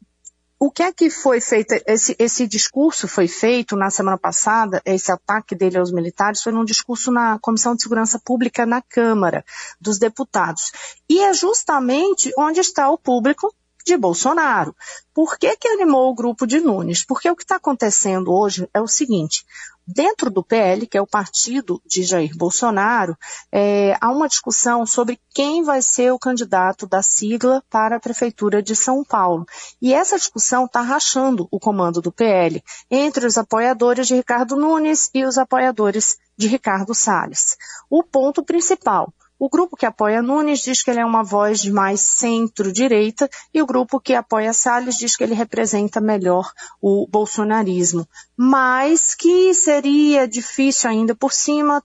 o 0.59 0.73
que 0.73 0.83
é 0.83 0.93
que 0.93 1.09
foi 1.09 1.41
feito? 1.41 1.73
Esse, 1.87 2.17
esse, 2.19 2.49
discurso 2.49 3.07
foi 3.07 3.29
feito 3.29 3.77
na 3.77 3.91
semana 3.91 4.19
passada, 4.19 4.83
esse 4.85 5.13
ataque 5.13 5.55
dele 5.55 5.79
aos 5.79 5.93
militares 5.93 6.43
foi 6.43 6.53
num 6.53 6.65
discurso 6.65 7.13
na 7.13 7.39
Comissão 7.41 7.77
de 7.77 7.83
Segurança 7.83 8.21
Pública 8.25 8.67
na 8.67 8.83
Câmara 8.83 9.45
dos 9.81 10.01
Deputados. 10.01 10.73
E 11.09 11.21
é 11.21 11.33
justamente 11.33 12.33
onde 12.37 12.59
está 12.59 12.91
o 12.91 12.99
público 12.99 13.55
de 13.85 13.97
Bolsonaro. 13.97 14.75
Por 15.15 15.39
que, 15.39 15.57
que 15.57 15.69
animou 15.69 16.11
o 16.11 16.15
grupo 16.15 16.47
de 16.47 16.61
Nunes? 16.61 17.05
Porque 17.05 17.31
o 17.31 17.37
que 17.37 17.43
está 17.43 17.57
acontecendo 17.57 18.33
hoje 18.33 18.69
é 18.73 18.81
o 18.81 18.89
seguinte: 18.89 19.45
Dentro 19.87 20.31
do 20.31 20.45
PL, 20.45 20.87
que 20.87 20.97
é 20.97 21.03
o 21.03 21.07
partido 21.07 21.83
de 21.85 22.05
Jair 22.05 22.37
Bolsonaro, 22.37 23.19
é, 23.51 23.97
há 24.01 24.11
uma 24.11 24.29
discussão 24.29 24.87
sobre 24.87 25.21
quem 25.35 25.65
vai 25.65 25.83
ser 25.83 26.13
o 26.13 26.19
candidato 26.19 26.87
da 26.87 27.03
sigla 27.03 27.63
para 27.69 27.97
a 27.97 28.01
Prefeitura 28.01 28.63
de 28.63 28.77
São 28.77 29.03
Paulo. 29.03 29.45
E 29.81 29.93
essa 29.93 30.17
discussão 30.17 30.67
está 30.67 30.81
rachando 30.81 31.49
o 31.51 31.59
comando 31.59 32.01
do 32.01 32.13
PL 32.13 32.63
entre 32.89 33.27
os 33.27 33.37
apoiadores 33.37 34.07
de 34.07 34.15
Ricardo 34.15 34.55
Nunes 34.55 35.11
e 35.13 35.25
os 35.25 35.37
apoiadores 35.37 36.17
de 36.39 36.47
Ricardo 36.47 36.95
Salles. 36.95 37.57
O 37.91 38.05
ponto 38.05 38.45
principal, 38.45 39.13
o 39.45 39.49
grupo 39.49 39.77
que 39.77 39.85
apoia 39.85 40.23
Nunes 40.23 40.61
diz 40.61 40.85
que 40.85 40.91
ele 40.93 41.01
é 41.01 41.05
uma 41.05 41.25
voz 41.25 41.65
mais 41.65 42.01
centro-direita 42.01 43.29
e 43.53 43.61
o 43.61 43.67
grupo 43.67 43.99
que 43.99 44.15
apoia 44.15 44.53
Salles 44.53 44.97
diz 44.97 45.17
que 45.17 45.25
ele 45.25 45.35
representa 45.35 46.01
melhor 46.01 46.49
o 46.81 47.09
bolsonarismo, 47.09 48.07
mas 48.37 49.17
que 49.17 49.53
seria 49.53 50.29
difícil 50.29 50.91
ainda 50.91 51.13
por 51.13 51.33
cima 51.33 51.83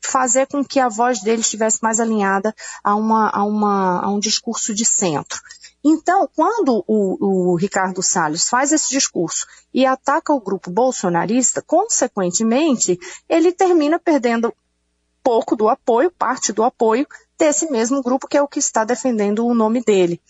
fazer 0.00 0.46
com 0.46 0.64
que 0.64 0.78
a 0.78 0.88
voz 0.88 1.20
dele 1.20 1.40
estivesse 1.40 1.82
mais 1.82 1.98
alinhada 1.98 2.54
a, 2.84 2.94
uma, 2.94 3.30
a, 3.30 3.42
uma, 3.42 4.00
a 4.04 4.08
um 4.08 4.20
discurso 4.20 4.72
de 4.72 4.84
centro. 4.84 5.40
Então, 5.84 6.30
quando 6.36 6.84
o, 6.86 7.50
o, 7.50 7.56
Ricardo 7.56 8.00
Salles 8.00 8.48
faz 8.48 8.70
esse 8.70 8.88
discurso 8.90 9.44
e 9.74 9.84
ataca 9.84 10.32
o 10.32 10.40
grupo 10.40 10.70
bolsonarista, 10.70 11.60
consequentemente, 11.60 12.96
ele 13.28 13.50
termina 13.50 13.98
perdendo 13.98 14.54
pouco 15.22 15.56
do 15.56 15.68
apoio, 15.68 16.10
parte 16.10 16.52
do 16.52 16.62
apoio 16.62 17.06
desse 17.38 17.70
mesmo 17.70 18.02
grupo 18.02 18.28
que 18.28 18.36
é 18.36 18.42
o 18.42 18.48
que 18.48 18.58
está 18.58 18.84
defendendo 18.84 19.46
o 19.46 19.54
nome 19.54 19.82
dele. 19.82 20.20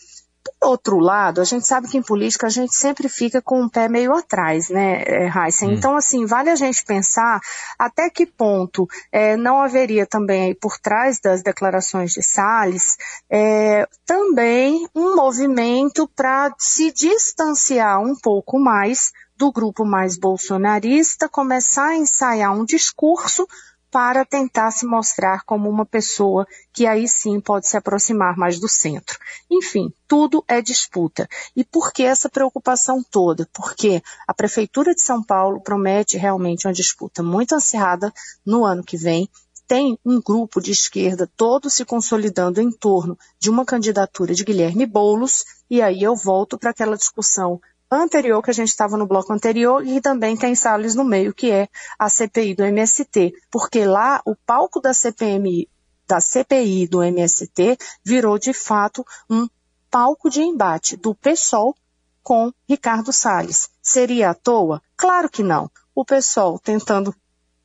Por 0.61 0.71
outro 0.71 0.99
lado, 0.99 1.41
a 1.41 1.45
gente 1.45 1.67
sabe 1.67 1.89
que 1.89 1.97
em 1.97 2.03
política 2.03 2.47
a 2.47 2.51
gente 2.51 2.75
sempre 2.75 3.09
fica 3.09 3.41
com 3.41 3.63
um 3.63 3.69
pé 3.69 3.89
meio 3.89 4.13
atrás, 4.13 4.71
né, 4.71 5.03
Heisen? 5.29 5.71
Hum. 5.71 5.73
Então, 5.75 5.97
assim, 5.97 6.27
vale 6.27 6.51
a 6.51 6.57
gente 6.57 6.85
pensar 6.85 7.41
até 7.79 8.11
que 8.11 8.27
ponto 8.27 8.89
é, 9.13 9.37
não 9.37 9.61
haveria 9.61 10.07
também 10.07 10.45
aí 10.45 10.55
por 10.55 10.79
trás 10.79 11.21
das 11.21 11.43
declarações 11.43 12.13
de 12.13 12.23
Salles 12.23 12.97
é, 13.31 13.87
também 14.05 14.89
um 14.95 15.15
movimento 15.15 16.09
para 16.09 16.53
se 16.59 16.91
distanciar 16.93 18.01
um 18.01 18.17
pouco 18.17 18.59
mais 18.59 19.13
do 19.37 19.51
grupo 19.51 19.85
mais 19.85 20.17
bolsonarista, 20.17 21.29
começar 21.29 21.89
a 21.89 21.97
ensaiar 21.97 22.53
um 22.53 22.65
discurso 22.65 23.47
para 23.93 24.25
tentar 24.25 24.71
se 24.71 24.87
mostrar 24.87 25.45
como 25.45 25.69
uma 25.69 25.85
pessoa 25.85 26.47
que 26.73 26.87
aí 26.87 27.07
sim 27.07 27.39
pode 27.39 27.69
se 27.69 27.77
aproximar 27.77 28.39
mais 28.39 28.59
do 28.59 28.67
centro. 28.67 29.19
Enfim, 29.51 29.93
tudo 30.09 30.43
é 30.49 30.63
disputa. 30.63 31.29
E 31.55 31.63
por 31.63 31.93
que 31.93 32.03
essa 32.03 32.31
preocupação 32.31 33.05
toda? 33.11 33.47
Porque 33.53 34.03
a 34.27 34.33
Prefeitura 34.33 34.95
de 34.95 35.03
São 35.03 35.23
Paulo 35.23 35.61
promete 35.61 36.17
realmente 36.17 36.67
uma 36.67 36.73
disputa 36.73 37.23
muito 37.23 37.55
ansiada 37.55 38.11
no 38.47 38.65
ano 38.65 38.83
que 38.83 38.97
vem. 38.97 39.29
Tem 39.69 39.99
um 40.05 40.23
grupo 40.23 40.59
de 40.59 40.71
esquerda 40.71 41.31
todo 41.37 41.69
se 41.69 41.85
consolidando 41.85 42.63
em 42.63 42.71
torno 42.73 43.17
de 43.39 43.51
uma 43.51 43.65
candidatura 43.65 44.35
de 44.35 44.43
Guilherme 44.43 44.87
Boulos, 44.87 45.45
e 45.71 45.83
aí 45.83 46.03
eu 46.03 46.17
volto 46.17 46.59
para 46.59 46.71
aquela 46.71 46.97
discussão 46.97 47.61
anterior, 48.01 48.43
que 48.43 48.51
a 48.51 48.55
gente 48.55 48.69
estava 48.69 48.97
no 48.97 49.07
bloco 49.07 49.33
anterior, 49.33 49.87
e 49.87 50.01
também 50.01 50.37
tem 50.37 50.55
Salles 50.55 50.95
no 50.95 51.05
meio, 51.05 51.35
que 51.35 51.51
é 51.51 51.69
a 51.99 52.09
CPI 52.09 52.55
do 52.55 52.65
MST, 52.65 53.33
porque 53.51 53.85
lá 53.85 54.23
o 54.25 54.35
palco 54.35 54.81
da 54.81 54.95
CPMI, 54.95 55.69
da 56.07 56.21
CPI 56.21 56.87
do 56.87 57.03
MST 57.03 57.77
virou 58.05 58.39
de 58.39 58.53
fato 58.53 59.05
um 59.29 59.49
palco 59.91 60.31
de 60.31 60.43
embate 60.43 60.97
do 60.97 61.15
PSOL 61.15 61.75
com 62.23 62.53
Ricardo 62.69 63.13
Salles. 63.13 63.69
Seria 63.83 64.31
à 64.31 64.35
toa? 64.35 64.81
Claro 64.97 65.29
que 65.29 65.43
não. 65.43 65.71
O 65.95 66.05
PSOL 66.05 66.59
tentando 66.59 67.15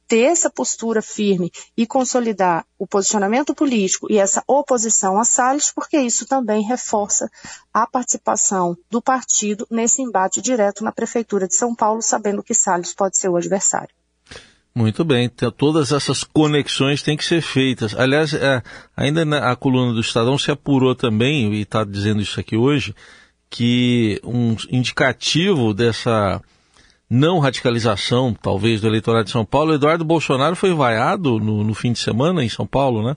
ter 0.07 0.23
essa 0.23 0.49
postura 0.49 1.01
firme 1.01 1.51
e 1.75 1.85
consolidar 1.85 2.65
o 2.79 2.87
posicionamento 2.87 3.53
político 3.53 4.07
e 4.09 4.17
essa 4.17 4.43
oposição 4.47 5.19
a 5.19 5.25
Salles, 5.25 5.71
porque 5.73 5.99
isso 5.99 6.25
também 6.25 6.63
reforça 6.63 7.29
a 7.73 7.85
participação 7.85 8.77
do 8.89 9.01
partido 9.01 9.67
nesse 9.69 10.01
embate 10.01 10.41
direto 10.41 10.83
na 10.83 10.91
Prefeitura 10.91 11.47
de 11.47 11.55
São 11.55 11.75
Paulo, 11.75 12.01
sabendo 12.01 12.43
que 12.43 12.53
Salles 12.53 12.93
pode 12.93 13.17
ser 13.17 13.29
o 13.29 13.35
adversário. 13.35 13.89
Muito 14.73 15.03
bem, 15.03 15.25
então, 15.25 15.49
todas 15.49 15.91
essas 15.91 16.23
conexões 16.23 17.01
têm 17.01 17.17
que 17.17 17.25
ser 17.25 17.41
feitas. 17.41 17.95
Aliás, 17.95 18.31
é, 18.35 18.61
ainda 18.95 19.25
na 19.25 19.55
coluna 19.55 19.91
do 19.91 20.01
Estadão 20.01 20.37
se 20.37 20.51
apurou 20.51 20.93
também, 20.93 21.51
e 21.51 21.61
está 21.61 21.83
dizendo 21.83 22.21
isso 22.21 22.39
aqui 22.39 22.55
hoje, 22.55 22.93
que 23.49 24.21
um 24.23 24.55
indicativo 24.69 25.73
dessa 25.73 26.39
não 27.09 27.39
radicalização, 27.39 28.33
talvez, 28.33 28.81
do 28.81 28.87
eleitorado 28.87 29.25
de 29.25 29.31
São 29.31 29.45
Paulo, 29.45 29.73
Eduardo 29.73 30.03
Bolsonaro 30.03 30.55
foi 30.55 30.73
vaiado 30.73 31.39
no, 31.39 31.63
no 31.63 31.73
fim 31.73 31.91
de 31.91 31.99
semana 31.99 32.43
em 32.43 32.49
São 32.49 32.67
Paulo, 32.67 33.05
né? 33.05 33.15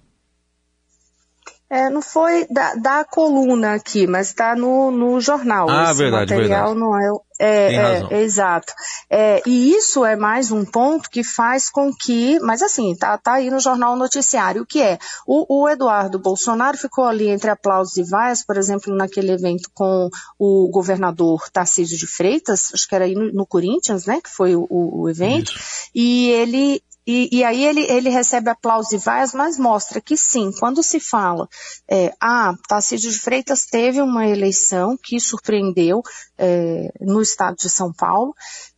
É, 1.68 1.88
não 1.88 2.02
foi 2.02 2.47
da, 2.49 2.75
da 2.75 3.04
coluna 3.04 3.75
aqui, 3.75 4.06
mas 4.06 4.28
está 4.28 4.56
no, 4.56 4.90
no 4.90 5.20
jornal. 5.20 5.70
Ah, 5.70 5.85
Esse 5.85 5.99
verdade, 5.99 6.32
material 6.32 6.75
verdade. 6.75 6.80
não 6.80 6.99
é. 6.99 7.12
É, 7.40 7.75
é, 7.75 8.06
é, 8.11 8.20
exato. 8.20 8.70
É, 9.09 9.42
e 9.47 9.70
isso 9.70 10.04
é 10.04 10.14
mais 10.14 10.52
um 10.52 10.62
ponto 10.62 11.09
que 11.09 11.25
faz 11.25 11.70
com 11.70 11.90
que, 11.90 12.38
mas 12.40 12.61
assim, 12.61 12.94
tá, 12.94 13.16
tá 13.16 13.35
aí 13.35 13.50
no 13.50 13.59
jornal 13.59 13.97
noticiário, 13.97 14.62
o 14.62 14.66
que 14.66 14.82
é? 14.82 14.99
O, 15.26 15.62
o 15.62 15.68
Eduardo 15.68 16.18
Bolsonaro 16.18 16.76
ficou 16.76 17.04
ali 17.04 17.30
entre 17.30 17.50
aplausos 17.50 17.97
e 17.97 18.02
vaias, 18.02 18.44
por 18.44 18.59
exemplo, 18.59 18.94
naquele 18.94 19.32
evento 19.32 19.70
com 19.73 20.11
o 20.38 20.68
governador 20.70 21.49
Tarcísio 21.50 21.97
de 21.97 22.06
Freitas, 22.06 22.70
acho 22.75 22.87
que 22.87 22.94
era 22.94 23.06
aí 23.06 23.14
no, 23.14 23.32
no 23.32 23.47
Corinthians, 23.47 24.04
né, 24.04 24.20
que 24.23 24.28
foi 24.28 24.54
o, 24.54 24.66
o 24.68 25.09
evento, 25.09 25.50
isso. 25.52 25.90
e 25.94 26.28
ele 26.28 26.82
e, 27.12 27.29
e, 27.33 27.45
aí 27.45 27.64
ele, 27.64 27.81
ele 27.90 28.09
recebe 28.09 28.50
aplausos 28.50 28.93
e 28.93 28.97
vaias, 28.97 29.35
mas 29.35 29.59
mostra 29.59 30.00
que 30.00 30.17
sim, 30.17 30.52
quando 30.61 30.81
se 30.81 31.00
fala, 31.00 31.49
é, 31.90 32.14
ah, 32.21 32.55
Tarcísio 32.69 33.11
de 33.11 33.19
Freitas 33.19 33.67
teve 33.67 34.00
uma 34.00 34.29
eleição 34.29 34.97
que 34.97 35.19
surpreendeu 35.19 36.02
é, 36.38 36.88
no 37.00 37.21
estado 37.21 37.57
de 37.57 37.69
São 37.69 37.93
Paulo, 37.93 38.33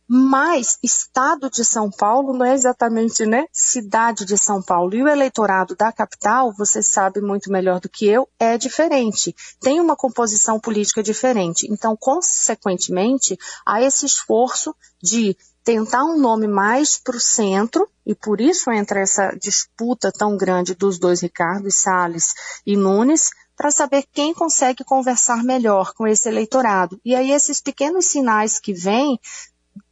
mas 0.07 0.79
estado 0.81 1.47
de 1.47 1.63
São 1.63 1.91
Paulo 1.91 2.33
não 2.33 2.43
é 2.43 2.55
exatamente, 2.55 3.23
né, 3.23 3.45
cidade 3.51 4.25
de 4.25 4.35
São 4.35 4.63
Paulo. 4.63 4.95
E 4.95 5.03
o 5.03 5.07
eleitorado 5.07 5.75
da 5.75 5.91
capital, 5.91 6.51
você 6.57 6.81
sabe 6.81 7.21
muito 7.21 7.51
melhor 7.51 7.79
do 7.79 7.87
que 7.87 8.07
eu, 8.07 8.27
é 8.39 8.57
diferente. 8.57 9.35
Tem 9.61 9.79
uma 9.79 9.95
composição 9.95 10.59
política 10.59 11.03
diferente. 11.03 11.67
Então, 11.71 11.95
consequentemente, 11.95 13.37
há 13.63 13.79
esse 13.79 14.07
esforço 14.07 14.75
de 15.01 15.37
tentar 15.63 16.03
um 16.03 16.19
nome 16.19 16.47
mais 16.47 16.97
para 16.97 17.15
o 17.15 17.19
centro, 17.19 17.89
e 18.05 18.13
por 18.13 18.41
isso 18.41 18.71
entra 18.71 18.99
essa 18.99 19.31
disputa 19.31 20.11
tão 20.11 20.35
grande 20.35 20.75
dos 20.75 20.99
dois 20.99 21.21
Ricardo, 21.21 21.71
Salles 21.71 22.33
e 22.65 22.75
Nunes, 22.75 23.29
para 23.55 23.71
saber 23.71 24.03
quem 24.11 24.33
consegue 24.33 24.83
conversar 24.83 25.43
melhor 25.43 25.93
com 25.93 26.05
esse 26.05 26.27
eleitorado. 26.27 26.99
E 27.05 27.15
aí 27.15 27.31
esses 27.31 27.61
pequenos 27.61 28.07
sinais 28.07 28.59
que 28.59 28.73
vêm 28.73 29.19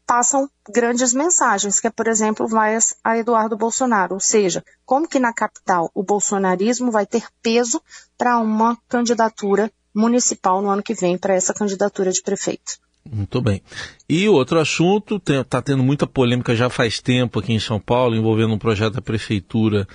passam 0.06 0.50
grandes 0.70 1.14
mensagens, 1.14 1.80
que 1.80 1.88
é, 1.88 1.90
por 1.90 2.08
exemplo, 2.08 2.48
vai 2.48 2.78
a 3.02 3.18
Eduardo 3.18 3.56
Bolsonaro, 3.56 4.16
ou 4.16 4.20
seja, 4.20 4.62
como 4.86 5.08
que 5.08 5.20
na 5.20 5.32
capital 5.32 5.90
o 5.94 6.04
bolsonarismo 6.04 6.92
vai 6.92 7.06
ter 7.06 7.24
peso 7.42 7.82
para 8.18 8.38
uma 8.40 8.78
candidatura 8.90 9.72
municipal 9.96 10.62
no 10.62 10.70
ano 10.70 10.84
que 10.84 10.94
vem, 10.94 11.18
para 11.18 11.34
essa 11.34 11.54
candidatura 11.54 12.12
de 12.12 12.22
prefeito. 12.22 12.78
Muito 13.10 13.42
bem. 13.42 13.62
E 14.08 14.30
outro 14.30 14.60
assunto, 14.60 15.22
está 15.26 15.62
tendo 15.62 15.84
muita 15.84 16.06
polêmica 16.06 16.56
já 16.56 16.70
faz 16.70 17.00
tempo 17.00 17.40
aqui 17.40 17.54
em 17.54 17.60
São 17.60 17.80
Paulo, 17.80 18.16
envolvendo 18.16 18.54
um 18.54 18.60
projeto 18.60 18.94
da 18.94 19.02
prefeitura 19.02 19.88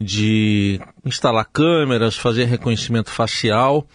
de 0.00 0.80
instalar 1.04 1.46
câmeras, 1.52 2.16
fazer 2.16 2.44
reconhecimento 2.44 3.10
facial. 3.10 3.86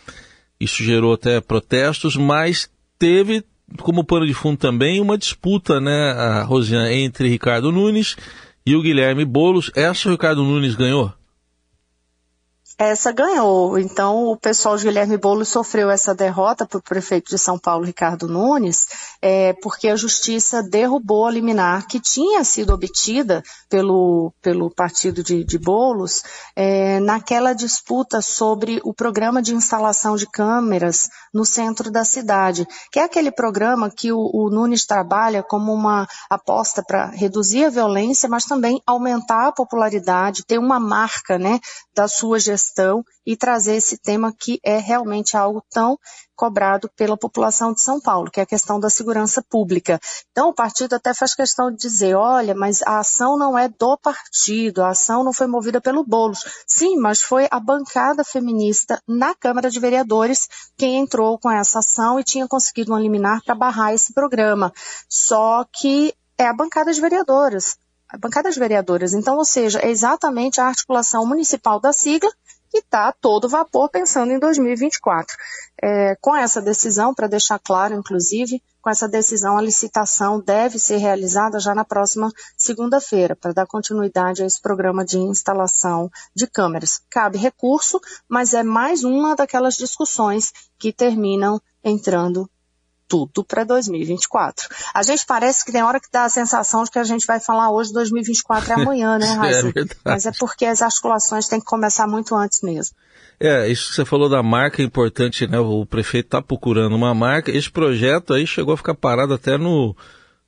Isso 0.60 0.84
gerou 0.84 1.14
até 1.14 1.42
protestos, 1.42 2.16
mas 2.16 2.70
teve 2.98 3.44
como 3.80 4.04
pano 4.04 4.28
de 4.28 4.34
fundo 4.34 4.58
também 4.58 5.02
uma 5.02 5.18
disputa, 5.18 5.82
né, 5.82 6.12
a 6.12 6.48
entre 6.94 7.28
Ricardo 7.28 7.72
Nunes 7.72 8.16
e 8.66 8.76
o 8.76 8.82
Guilherme 8.82 9.26
Bolos. 9.26 9.72
Essa 9.76 10.08
o 10.08 10.12
Ricardo 10.12 10.44
Nunes 10.44 10.76
ganhou? 10.76 11.12
Essa 12.78 13.12
ganhou. 13.12 13.80
Então, 13.80 14.26
o 14.26 14.38
pessoal 14.38 14.76
de 14.76 14.84
Guilherme 14.84 15.18
Boulos 15.18 15.48
sofreu 15.48 15.90
essa 15.90 16.14
derrota 16.14 16.66
para 16.66 16.78
o 16.78 16.84
prefeito 16.84 17.30
de 17.30 17.38
São 17.38 17.58
Paulo, 17.58 17.86
Ricardo 17.86 18.28
Nunes, 18.28 18.88
é, 19.22 19.54
porque 19.62 19.88
a 19.88 19.96
justiça 19.96 20.62
derrubou 20.62 21.26
a 21.26 21.32
liminar 21.32 21.88
que 21.88 22.02
tinha 22.02 22.44
sido 22.44 22.74
obtida 22.74 23.42
pelo, 23.70 24.34
pelo 24.42 24.70
partido 24.70 25.24
de, 25.24 25.46
de 25.46 25.58
Boulos 25.58 26.22
é, 26.54 27.00
naquela 27.00 27.54
disputa 27.54 28.22
sobre 28.22 28.82
o 28.84 28.94
programa 28.94 29.42
de 29.42 29.56
instalação 29.56 30.18
de 30.18 30.30
câmeras 30.30 31.08
no 31.34 31.46
centro 31.46 31.90
da 31.90 32.04
cidade, 32.04 32.68
que 32.92 33.00
é 33.00 33.04
aquele 33.04 33.32
programa 33.32 33.90
que 33.90 34.12
o, 34.12 34.30
o 34.34 34.50
Nunes 34.50 34.86
trabalha 34.86 35.42
como 35.42 35.74
uma 35.74 36.06
aposta 36.30 36.84
para 36.86 37.08
reduzir 37.08 37.66
a 37.66 37.70
violência, 37.70 38.28
mas 38.28 38.44
também 38.44 38.82
aumentar 38.86 39.48
a 39.48 39.52
popularidade, 39.54 40.46
ter 40.46 40.58
uma 40.58 40.80
marca 40.80 41.40
né, 41.40 41.60
da 41.96 42.08
sua 42.08 42.38
gestão 42.38 42.65
gestão 42.66 43.04
e 43.26 43.38
trazer 43.38 43.76
esse 43.76 43.98
tema 43.98 44.34
que 44.38 44.60
é 44.64 44.78
realmente 44.78 45.38
algo 45.38 45.64
tão 45.72 45.98
cobrado 46.36 46.90
pela 46.98 47.16
população 47.16 47.74
de 47.74 47.82
São 47.82 48.00
Paulo, 48.02 48.30
que 48.30 48.40
é 48.40 48.44
a 48.44 48.48
questão 48.48 48.80
da 48.80 48.90
segurança 48.90 49.42
pública. 49.42 50.00
Então, 50.32 50.50
o 50.50 50.54
partido 50.54 50.94
até 50.94 51.14
faz 51.14 51.34
questão 51.34 51.72
de 51.72 51.78
dizer, 51.78 52.16
olha, 52.16 52.54
mas 52.54 52.82
a 52.82 53.00
ação 53.00 53.38
não 53.38 53.58
é 53.58 53.70
do 53.70 53.98
partido, 53.98 54.84
a 54.84 54.90
ação 54.90 55.24
não 55.24 55.32
foi 55.32 55.48
movida 55.48 55.80
pelo 55.80 56.04
Boulos. 56.04 56.44
Sim, 56.68 56.98
mas 56.98 57.22
foi 57.22 57.48
a 57.50 57.60
bancada 57.60 58.24
feminista 58.24 59.02
na 59.08 59.34
Câmara 59.34 59.70
de 59.70 59.80
Vereadores 59.80 60.48
quem 60.78 60.98
entrou 60.98 61.40
com 61.40 61.50
essa 61.50 61.80
ação 61.80 62.20
e 62.20 62.24
tinha 62.24 62.48
conseguido 62.48 62.94
um 62.94 63.00
liminar 63.00 63.42
para 63.46 63.56
barrar 63.56 63.94
esse 63.94 64.14
programa. 64.14 64.74
Só 65.10 65.66
que 65.72 66.14
é 66.38 66.48
a 66.48 66.54
bancada 66.54 66.92
de 66.92 67.00
vereadoras. 67.00 67.78
A 68.10 68.18
bancada 68.18 68.52
de 68.52 68.60
vereadoras. 68.60 69.14
Então, 69.14 69.38
ou 69.38 69.46
seja, 69.46 69.80
é 69.80 69.90
exatamente 69.90 70.62
a 70.62 70.68
articulação 70.68 71.26
municipal 71.26 71.80
da 71.80 71.92
sigla 71.92 72.32
que 72.70 72.80
está 72.80 73.12
todo 73.12 73.48
vapor 73.48 73.90
pensando 73.90 74.32
em 74.32 74.40
2024. 74.40 75.36
É, 75.82 76.16
com 76.20 76.36
essa 76.36 76.62
decisão, 76.62 77.14
para 77.14 77.28
deixar 77.28 77.58
claro, 77.60 77.96
inclusive, 77.96 78.62
com 78.82 78.90
essa 78.90 79.08
decisão, 79.08 79.58
a 79.58 79.62
licitação 79.62 80.40
deve 80.40 80.78
ser 80.78 80.98
realizada 80.98 81.60
já 81.60 81.74
na 81.74 81.86
próxima 81.86 82.32
segunda-feira, 82.58 83.36
para 83.36 83.54
dar 83.54 83.66
continuidade 83.66 84.44
a 84.44 84.46
esse 84.46 84.62
programa 84.62 85.06
de 85.06 85.18
instalação 85.18 86.10
de 86.36 86.48
câmeras. 86.48 87.02
Cabe 87.10 87.38
recurso, 87.38 88.00
mas 88.28 88.54
é 88.54 88.62
mais 88.62 89.04
uma 89.04 89.36
daquelas 89.36 89.76
discussões 89.76 90.52
que 90.78 90.94
terminam 90.94 91.62
entrando 91.84 92.50
tudo 93.08 93.44
para 93.44 93.64
2024. 93.64 94.68
A 94.94 95.04
gente 95.04 95.26
parece 95.26 95.64
que 95.64 95.72
tem 95.72 95.84
hora 95.84 96.00
que 96.00 96.10
dá 96.12 96.24
a 96.24 96.30
sensação 96.30 96.84
de 96.84 96.92
que 96.92 97.00
a 97.00 97.04
gente 97.04 97.26
vai 97.26 97.40
falar 97.40 97.72
hoje 97.72 97.94
2024 97.94 98.72
é 98.72 98.76
amanhã, 98.76 99.18
né, 99.18 99.28
Raíssa? 99.34 99.70
é 99.70 99.86
Mas 100.04 100.26
é 100.26 100.32
porque 100.38 100.66
as 100.66 100.82
articulações 100.82 101.48
têm 101.48 101.60
que 101.60 101.66
começar 101.66 102.08
muito 102.08 102.36
antes 102.36 102.62
mesmo. 102.62 102.96
É, 103.40 103.68
isso 103.68 103.90
que 103.90 103.96
você 103.96 104.06
falou 104.06 104.30
da 104.30 104.42
marca 104.42 104.82
é 104.82 104.86
importante, 104.86 105.46
né? 105.46 105.60
O 105.60 105.86
prefeito 105.86 106.28
está 106.28 106.42
procurando 106.42 106.96
uma 106.96 107.14
marca. 107.14 107.52
Esse 107.52 107.70
projeto 107.70 108.34
aí 108.34 108.48
chegou 108.48 108.74
a 108.74 108.78
ficar 108.78 108.96
parado 108.96 109.34
até 109.34 109.58
no, 109.58 109.96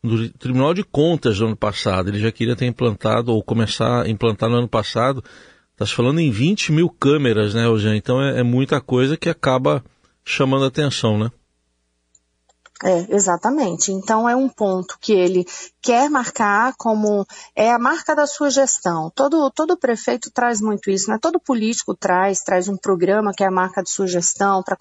no 0.02 0.30
Tribunal 0.30 0.74
de 0.74 0.84
Contas 0.84 1.38
do 1.38 1.48
ano 1.48 1.58
passado. 1.58 2.10
Ele 2.10 2.20
já 2.20 2.32
queria 2.32 2.56
ter 2.56 2.66
implantado 2.66 3.34
ou 3.34 3.44
começar 3.44 4.04
a 4.04 4.10
implantar 4.10 4.50
no 4.50 4.58
ano 4.58 4.70
passado. 4.70 5.22
Está 5.74 5.86
se 5.86 5.94
falando 5.94 6.20
em 6.20 6.32
20 6.32 6.72
mil 6.72 6.90
câmeras, 6.90 7.54
né, 7.54 7.66
Eugênio? 7.66 7.98
Então 7.98 8.22
é, 8.22 8.40
é 8.40 8.44
muita 8.44 8.80
coisa 8.80 9.18
que 9.18 9.30
acaba 9.30 9.84
chamando 10.24 10.64
a 10.64 10.70
atenção, 10.70 11.20
né? 11.20 11.30
É, 12.84 13.16
exatamente. 13.16 13.92
Então 13.92 14.30
é 14.30 14.36
um 14.36 14.48
ponto 14.48 15.00
que 15.02 15.12
ele 15.12 15.48
quer 15.82 16.12
marcar 16.12 16.76
como 16.78 17.26
é 17.56 17.72
a 17.72 17.80
marca 17.80 18.16
da 18.16 18.28
sua 18.28 18.52
gestão. 18.52 19.12
Todo, 19.16 19.50
todo 19.50 19.78
prefeito 19.78 20.30
traz 20.32 20.62
muito 20.62 20.92
isso, 20.92 21.10
né? 21.10 21.18
Todo 21.20 21.40
político 21.40 21.96
traz, 21.96 22.42
traz 22.42 22.68
um 22.68 22.78
programa 22.78 23.34
que 23.34 23.44
é 23.44 23.48
a 23.48 23.52
marca 23.52 23.82
de 23.82 23.90
sua 23.90 24.06
gestão 24.06 24.62
para 24.62 24.78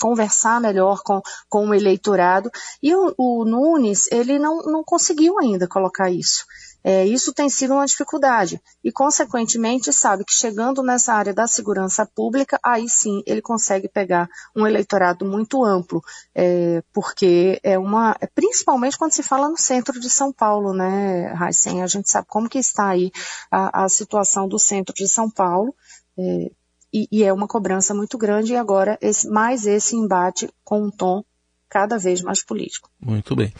conversar 0.00 0.60
melhor 0.60 1.00
com, 1.02 1.20
com 1.48 1.68
o 1.68 1.74
eleitorado. 1.74 2.50
E 2.80 2.94
o, 2.94 3.12
o 3.18 3.44
Nunes, 3.44 4.06
ele 4.12 4.38
não, 4.38 4.58
não 4.62 4.84
conseguiu 4.84 5.36
ainda 5.38 5.66
colocar 5.66 6.10
isso. 6.10 6.44
É, 6.84 7.06
isso 7.06 7.32
tem 7.32 7.48
sido 7.48 7.72
uma 7.72 7.86
dificuldade 7.86 8.60
e, 8.84 8.92
consequentemente, 8.92 9.90
sabe 9.90 10.22
que 10.22 10.34
chegando 10.34 10.82
nessa 10.82 11.14
área 11.14 11.32
da 11.32 11.46
segurança 11.46 12.04
pública, 12.04 12.60
aí 12.62 12.86
sim 12.90 13.22
ele 13.24 13.40
consegue 13.40 13.88
pegar 13.88 14.28
um 14.54 14.66
eleitorado 14.66 15.24
muito 15.24 15.64
amplo, 15.64 16.02
é, 16.34 16.82
porque 16.92 17.58
é 17.62 17.78
uma, 17.78 18.14
é, 18.20 18.26
principalmente 18.26 18.98
quando 18.98 19.12
se 19.12 19.22
fala 19.22 19.48
no 19.48 19.56
centro 19.56 19.98
de 19.98 20.10
São 20.10 20.30
Paulo, 20.30 20.74
né, 20.74 21.32
Raicen, 21.32 21.82
a 21.82 21.86
gente 21.86 22.10
sabe 22.10 22.26
como 22.28 22.50
que 22.50 22.58
está 22.58 22.88
aí 22.88 23.10
a, 23.50 23.84
a 23.84 23.88
situação 23.88 24.46
do 24.46 24.58
centro 24.58 24.94
de 24.94 25.08
São 25.08 25.30
Paulo, 25.30 25.74
é, 26.18 26.50
e, 26.92 27.08
e, 27.10 27.24
é 27.24 27.32
uma 27.32 27.48
cobrança 27.48 27.92
muito 27.92 28.16
grande 28.16 28.52
e 28.52 28.56
agora 28.56 28.96
esse, 29.00 29.28
mais 29.28 29.66
esse 29.66 29.96
embate 29.96 30.48
com 30.62 30.84
um 30.84 30.90
tom 30.90 31.24
cada 31.68 31.98
vez 31.98 32.22
mais 32.22 32.44
político. 32.44 32.88
Muito 33.00 33.34
bem. 33.34 33.52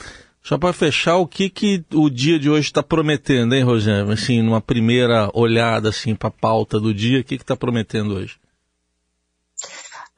Só 0.45 0.59
para 0.59 0.75
fechar, 0.75 1.17
o 1.17 1.27
que, 1.27 1.49
que 1.49 1.83
o 1.95 2.11
dia 2.11 2.39
de 2.39 2.51
hoje 2.51 2.67
está 2.67 2.83
prometendo, 2.83 3.55
hein, 3.55 3.65
Rogério? 3.65 4.13
Assim, 4.13 4.43
numa 4.43 4.61
primeira 4.61 5.31
olhada 5.33 5.89
assim, 5.89 6.15
para 6.15 6.29
a 6.29 6.31
pauta 6.31 6.79
do 6.79 6.93
dia, 6.93 7.21
o 7.21 7.25
que 7.25 7.37
está 7.37 7.57
prometendo 7.57 8.15
hoje? 8.15 8.39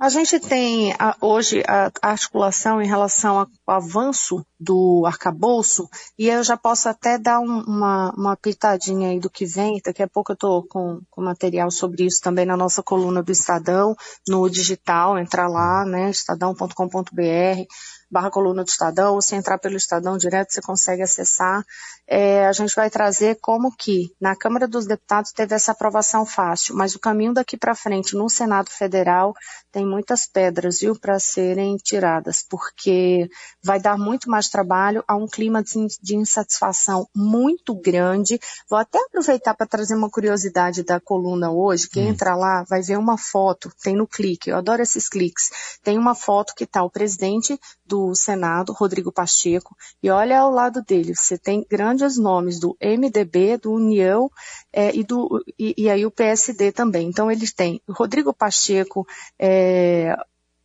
A 0.01 0.09
gente 0.09 0.41
tem 0.41 0.93
hoje 1.23 1.63
a, 1.67 1.93
a, 2.03 2.11
articulação 2.11 2.83
em 2.83 2.89
relação 2.89 3.39
ao 3.39 3.75
avanço 3.75 4.45
do 4.59 5.05
arcabouço, 5.07 5.89
e 6.19 6.29
eu 6.29 6.43
já 6.43 6.57
posso 6.57 6.89
até 6.89 7.17
dar 7.19 7.39
um, 7.39 7.61
uma, 7.61 8.13
uma 8.15 8.37
pitadinha 8.37 9.11
aí 9.11 9.21
do 9.21 9.31
que 9.31 9.47
vem. 9.47 9.81
Daqui 9.83 10.03
a 10.03 10.09
pouco 10.09 10.33
eu 10.33 10.35
estou 10.35 10.67
com, 10.69 11.01
com 11.09 11.23
material 11.23 11.71
sobre 11.71 12.05
isso 12.05 12.21
também 12.21 12.45
na 12.45 12.57
nossa 12.57 12.83
coluna 12.83 13.23
do 13.23 13.31
Estadão, 13.31 13.95
no 14.29 14.51
digital, 14.51 15.17
entrar 15.17 15.49
lá, 15.49 15.87
né, 15.87 16.11
estadão.com.br 16.11 17.65
barra 18.11 18.31
coluna 18.31 18.63
do 18.63 18.69
Estadão, 18.69 19.15
ou 19.15 19.23
se 19.23 19.35
entrar 19.35 19.59
pelo 19.59 19.77
Estadão 19.77 20.17
direto, 20.17 20.53
você 20.53 20.61
consegue 20.61 21.03
acessar. 21.03 21.65
É, 22.09 22.47
a 22.47 22.53
gente 22.53 22.75
vai 22.75 22.89
trazer 22.89 23.39
como 23.41 23.75
que 23.77 24.13
na 24.21 24.37
Câmara 24.37 24.69
dos 24.69 24.87
Deputados 24.87 25.33
teve 25.33 25.55
essa 25.55 25.73
aprovação 25.73 26.25
fácil, 26.25 26.77
mas 26.77 26.95
o 26.95 27.01
caminho 27.01 27.35
daqui 27.35 27.57
para 27.57 27.75
frente 27.75 28.15
no 28.15 28.31
Senado 28.31 28.71
Federal 28.71 29.35
tem 29.73 29.85
muitas 29.85 30.27
pedras, 30.27 30.81
viu, 30.81 30.99
para 30.99 31.19
serem 31.19 31.77
tiradas, 31.77 32.45
porque 32.49 33.29
vai 33.63 33.81
dar 33.81 33.99
muito 33.99 34.31
mais 34.31 34.49
trabalho 34.49 35.03
a 35.09 35.17
um 35.17 35.27
clima 35.27 35.63
de, 35.63 35.87
de 36.01 36.17
insatisfação 36.17 37.09
muito 37.15 37.75
grande. 37.75 38.39
Vou 38.71 38.79
até 38.79 38.99
aproveitar 39.05 39.55
para 39.55 39.67
trazer 39.67 39.97
uma 39.97 40.09
curiosidade 40.09 40.85
da 40.85 41.01
coluna 41.01 41.51
hoje, 41.51 41.89
que 41.89 42.01
hum. 42.01 42.09
entra 42.09 42.37
lá, 42.37 42.65
vai 42.69 42.83
ver 42.83 42.99
uma 42.99 43.19
foto, 43.19 43.71
tem 43.83 43.97
no 43.97 44.07
clique, 44.07 44.51
eu 44.51 44.57
adoro 44.57 44.81
esses 44.83 45.09
cliques, 45.09 45.51
tem 45.83 45.99
uma 45.99 46.15
foto 46.15 46.55
que 46.55 46.65
está 46.65 46.85
o 46.85 46.91
presidente 46.91 47.59
do 47.85 47.96
Senado, 48.15 48.73
Rodrigo 48.73 49.13
Pacheco, 49.13 49.77
e 50.03 50.11
olha 50.11 50.41
ao 50.41 50.51
lado 50.51 50.83
dele, 50.83 51.15
você 51.15 51.39
tem 51.39 51.65
grandes 51.69 52.19
nomes 52.19 52.59
do 52.59 52.77
MDB, 52.81 53.59
do 53.59 53.73
União 53.73 54.31
é, 54.73 54.95
e, 54.95 55.03
do, 55.05 55.43
e, 55.59 55.75
e, 55.77 55.91
aí 55.91 56.05
o 56.05 56.11
PSD 56.11 56.73
também. 56.73 57.09
Então 57.09 57.31
eles 57.31 57.53
têm 57.53 57.81
Rodrigo 57.89 58.33
Pacheco, 58.33 59.07
é, 59.39 60.17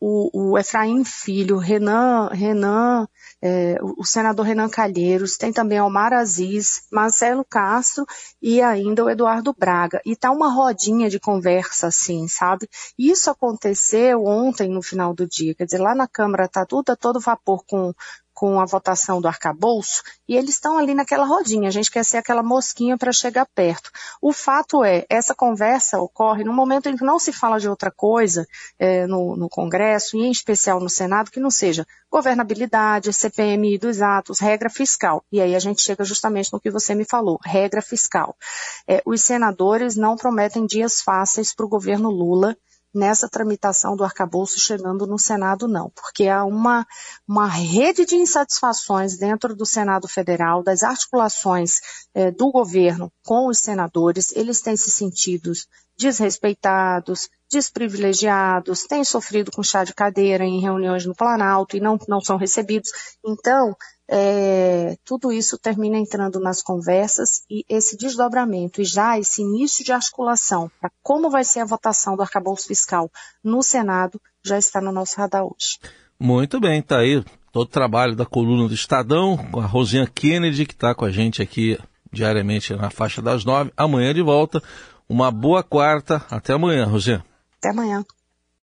o, 0.02 0.52
o, 0.52 0.58
Efraim 0.58 1.06
Filho, 1.06 1.58
Renan, 1.58 2.28
Renan 2.34 3.08
é, 3.40 3.78
o 3.82 4.04
senador 4.04 4.48
Renan 4.48 4.68
Calheiros, 4.68 5.38
tem 5.38 5.54
também 5.54 5.80
Omar 5.80 6.12
Aziz, 6.12 6.88
Marcelo 6.92 7.46
Castro 7.46 8.04
e 8.42 8.62
ainda 8.62 9.06
o 9.06 9.10
Eduardo 9.10 9.56
Braga. 9.58 10.02
E 10.04 10.16
tá 10.16 10.32
uma 10.32 10.52
rodinha 10.52 11.08
de 11.08 11.20
conversa 11.20 11.88
assim, 11.88 12.28
sabe? 12.28 12.68
Isso 12.98 13.30
aconteceu 13.30 14.26
ontem 14.26 14.70
no 14.70 14.82
final 14.82 15.14
do 15.14 15.28
dia, 15.28 15.54
quer 15.54 15.66
dizer, 15.66 15.80
lá 15.80 15.94
na 15.94 16.08
Câmara 16.08 16.48
tá 16.48 16.66
tudo 16.66 16.90
a 16.90 16.96
todo 16.96 17.20
vapor 17.20 17.64
com 17.68 17.94
com 18.34 18.60
a 18.60 18.66
votação 18.66 19.22
do 19.22 19.28
arcabouço 19.28 20.04
e 20.28 20.36
eles 20.36 20.52
estão 20.52 20.78
ali 20.78 20.94
naquela 20.94 21.26
rodinha. 21.26 21.68
A 21.68 21.72
gente 21.72 21.92
quer 21.92 22.04
ser 22.04 22.18
aquela 22.18 22.42
mosquinha 22.42 22.98
para 22.98 23.12
chegar 23.12 23.46
perto. 23.54 23.92
O 24.22 24.32
fato 24.34 24.84
é, 24.84 25.06
essa 25.10 25.36
conversa 25.36 26.00
ocorre 26.00 26.44
no 26.44 26.54
momento 26.54 26.90
em 26.90 26.96
que 26.96 27.04
não 27.04 27.20
se 27.20 27.32
fala 27.32 27.60
de 27.60 27.70
outra 27.70 27.92
coisa 27.92 28.46
é, 28.80 29.06
no, 29.08 29.36
no 29.36 29.50
Congresso 29.50 30.18
e 30.18 30.22
em 30.22 30.32
especial 30.32 30.80
no 30.80 30.90
Senado 30.90 31.32
que 31.32 31.40
não 31.40 31.52
seja 31.52 31.86
governabilidade, 32.12 33.14
CPMI 33.14 33.78
dos 33.78 34.02
atos, 34.02 34.40
regra 34.40 34.70
fiscal. 34.70 35.24
E 35.32 35.40
aí 35.40 35.56
a 35.56 35.60
gente 35.60 35.82
chega 35.82 36.04
justamente 36.04 36.52
no 36.52 36.60
que 36.60 36.70
você 36.70 36.94
me 36.94 37.06
falou, 37.06 37.40
regra 37.44 37.82
fiscal. 37.82 38.36
É, 38.88 39.02
os 39.06 39.22
senadores 39.22 39.96
não 39.96 40.18
prometem 40.18 40.66
dias 40.66 41.02
fáceis 41.02 41.54
para 41.56 41.66
o 41.66 41.70
governo 41.70 42.10
Lula 42.10 42.58
nessa 42.94 43.30
tramitação 43.30 43.96
do 43.96 44.04
arcabouço 44.04 44.60
chegando 44.60 45.08
no 45.08 45.18
Senado, 45.18 45.68
não, 45.68 45.90
porque 45.92 46.28
há 46.28 46.44
uma, 46.44 46.86
uma 47.28 47.48
rede 47.48 48.06
de 48.06 48.16
insatisfações 48.16 49.18
dentro 49.18 49.56
do 49.56 49.66
Senado 49.66 50.08
Federal, 50.08 50.62
das 50.64 50.84
articulações 50.84 51.80
eh, 52.14 52.32
do 52.32 52.52
governo 52.52 53.12
com 53.26 53.48
os 53.48 53.60
senadores, 53.60 54.32
eles 54.36 54.62
têm 54.62 54.76
se 54.76 54.92
sentido 54.92 55.52
desrespeitados, 55.98 57.30
desprivilegiados, 57.50 58.84
têm 58.86 59.04
sofrido 59.04 59.52
com 59.52 59.62
chá 59.62 59.84
de 59.84 59.94
cadeira 59.94 60.44
em 60.44 60.60
reuniões 60.60 61.06
no 61.06 61.16
Planalto 61.16 61.78
e 61.78 61.80
não, 61.80 61.98
não 62.08 62.20
são 62.20 62.38
recebidos. 62.38 62.90
Então, 63.24 63.76
é, 64.14 64.98
tudo 65.06 65.32
isso 65.32 65.58
termina 65.58 65.98
entrando 65.98 66.38
nas 66.38 66.62
conversas 66.62 67.44
e 67.50 67.64
esse 67.70 67.96
desdobramento 67.96 68.82
e 68.82 68.84
já 68.84 69.18
esse 69.18 69.42
início 69.42 69.86
de 69.86 69.94
articulação 69.94 70.70
para 70.82 70.92
como 71.02 71.30
vai 71.30 71.46
ser 71.46 71.62
a 71.62 71.66
votação 71.66 72.18
do 72.18 72.22
arcabouço 72.22 72.68
fiscal 72.68 73.10
no 73.42 73.64
Senado 73.64 74.22
já 74.44 74.58
está 74.58 74.82
no 74.82 74.92
nosso 74.92 75.16
radar 75.18 75.46
hoje. 75.46 75.80
Muito 76.20 76.60
bem, 76.60 76.80
está 76.80 77.00
aí 77.00 77.24
todo 77.54 77.64
o 77.64 77.72
trabalho 77.72 78.14
da 78.14 78.26
coluna 78.26 78.68
do 78.68 78.74
Estadão, 78.74 79.38
com 79.38 79.62
a 79.62 79.66
Rosinha 79.66 80.06
Kennedy, 80.06 80.66
que 80.66 80.74
está 80.74 80.94
com 80.94 81.06
a 81.06 81.12
gente 81.12 81.42
aqui 81.42 81.80
diariamente 82.12 82.76
na 82.76 82.90
faixa 82.90 83.22
das 83.22 83.46
nove. 83.46 83.72
Amanhã 83.78 84.14
de 84.14 84.22
volta. 84.22 84.62
Uma 85.08 85.32
boa 85.32 85.64
quarta. 85.64 86.22
Até 86.30 86.54
amanhã, 86.54 86.86
Rosinha. 86.86 87.24
Até 87.58 87.70
amanhã. 87.70 88.04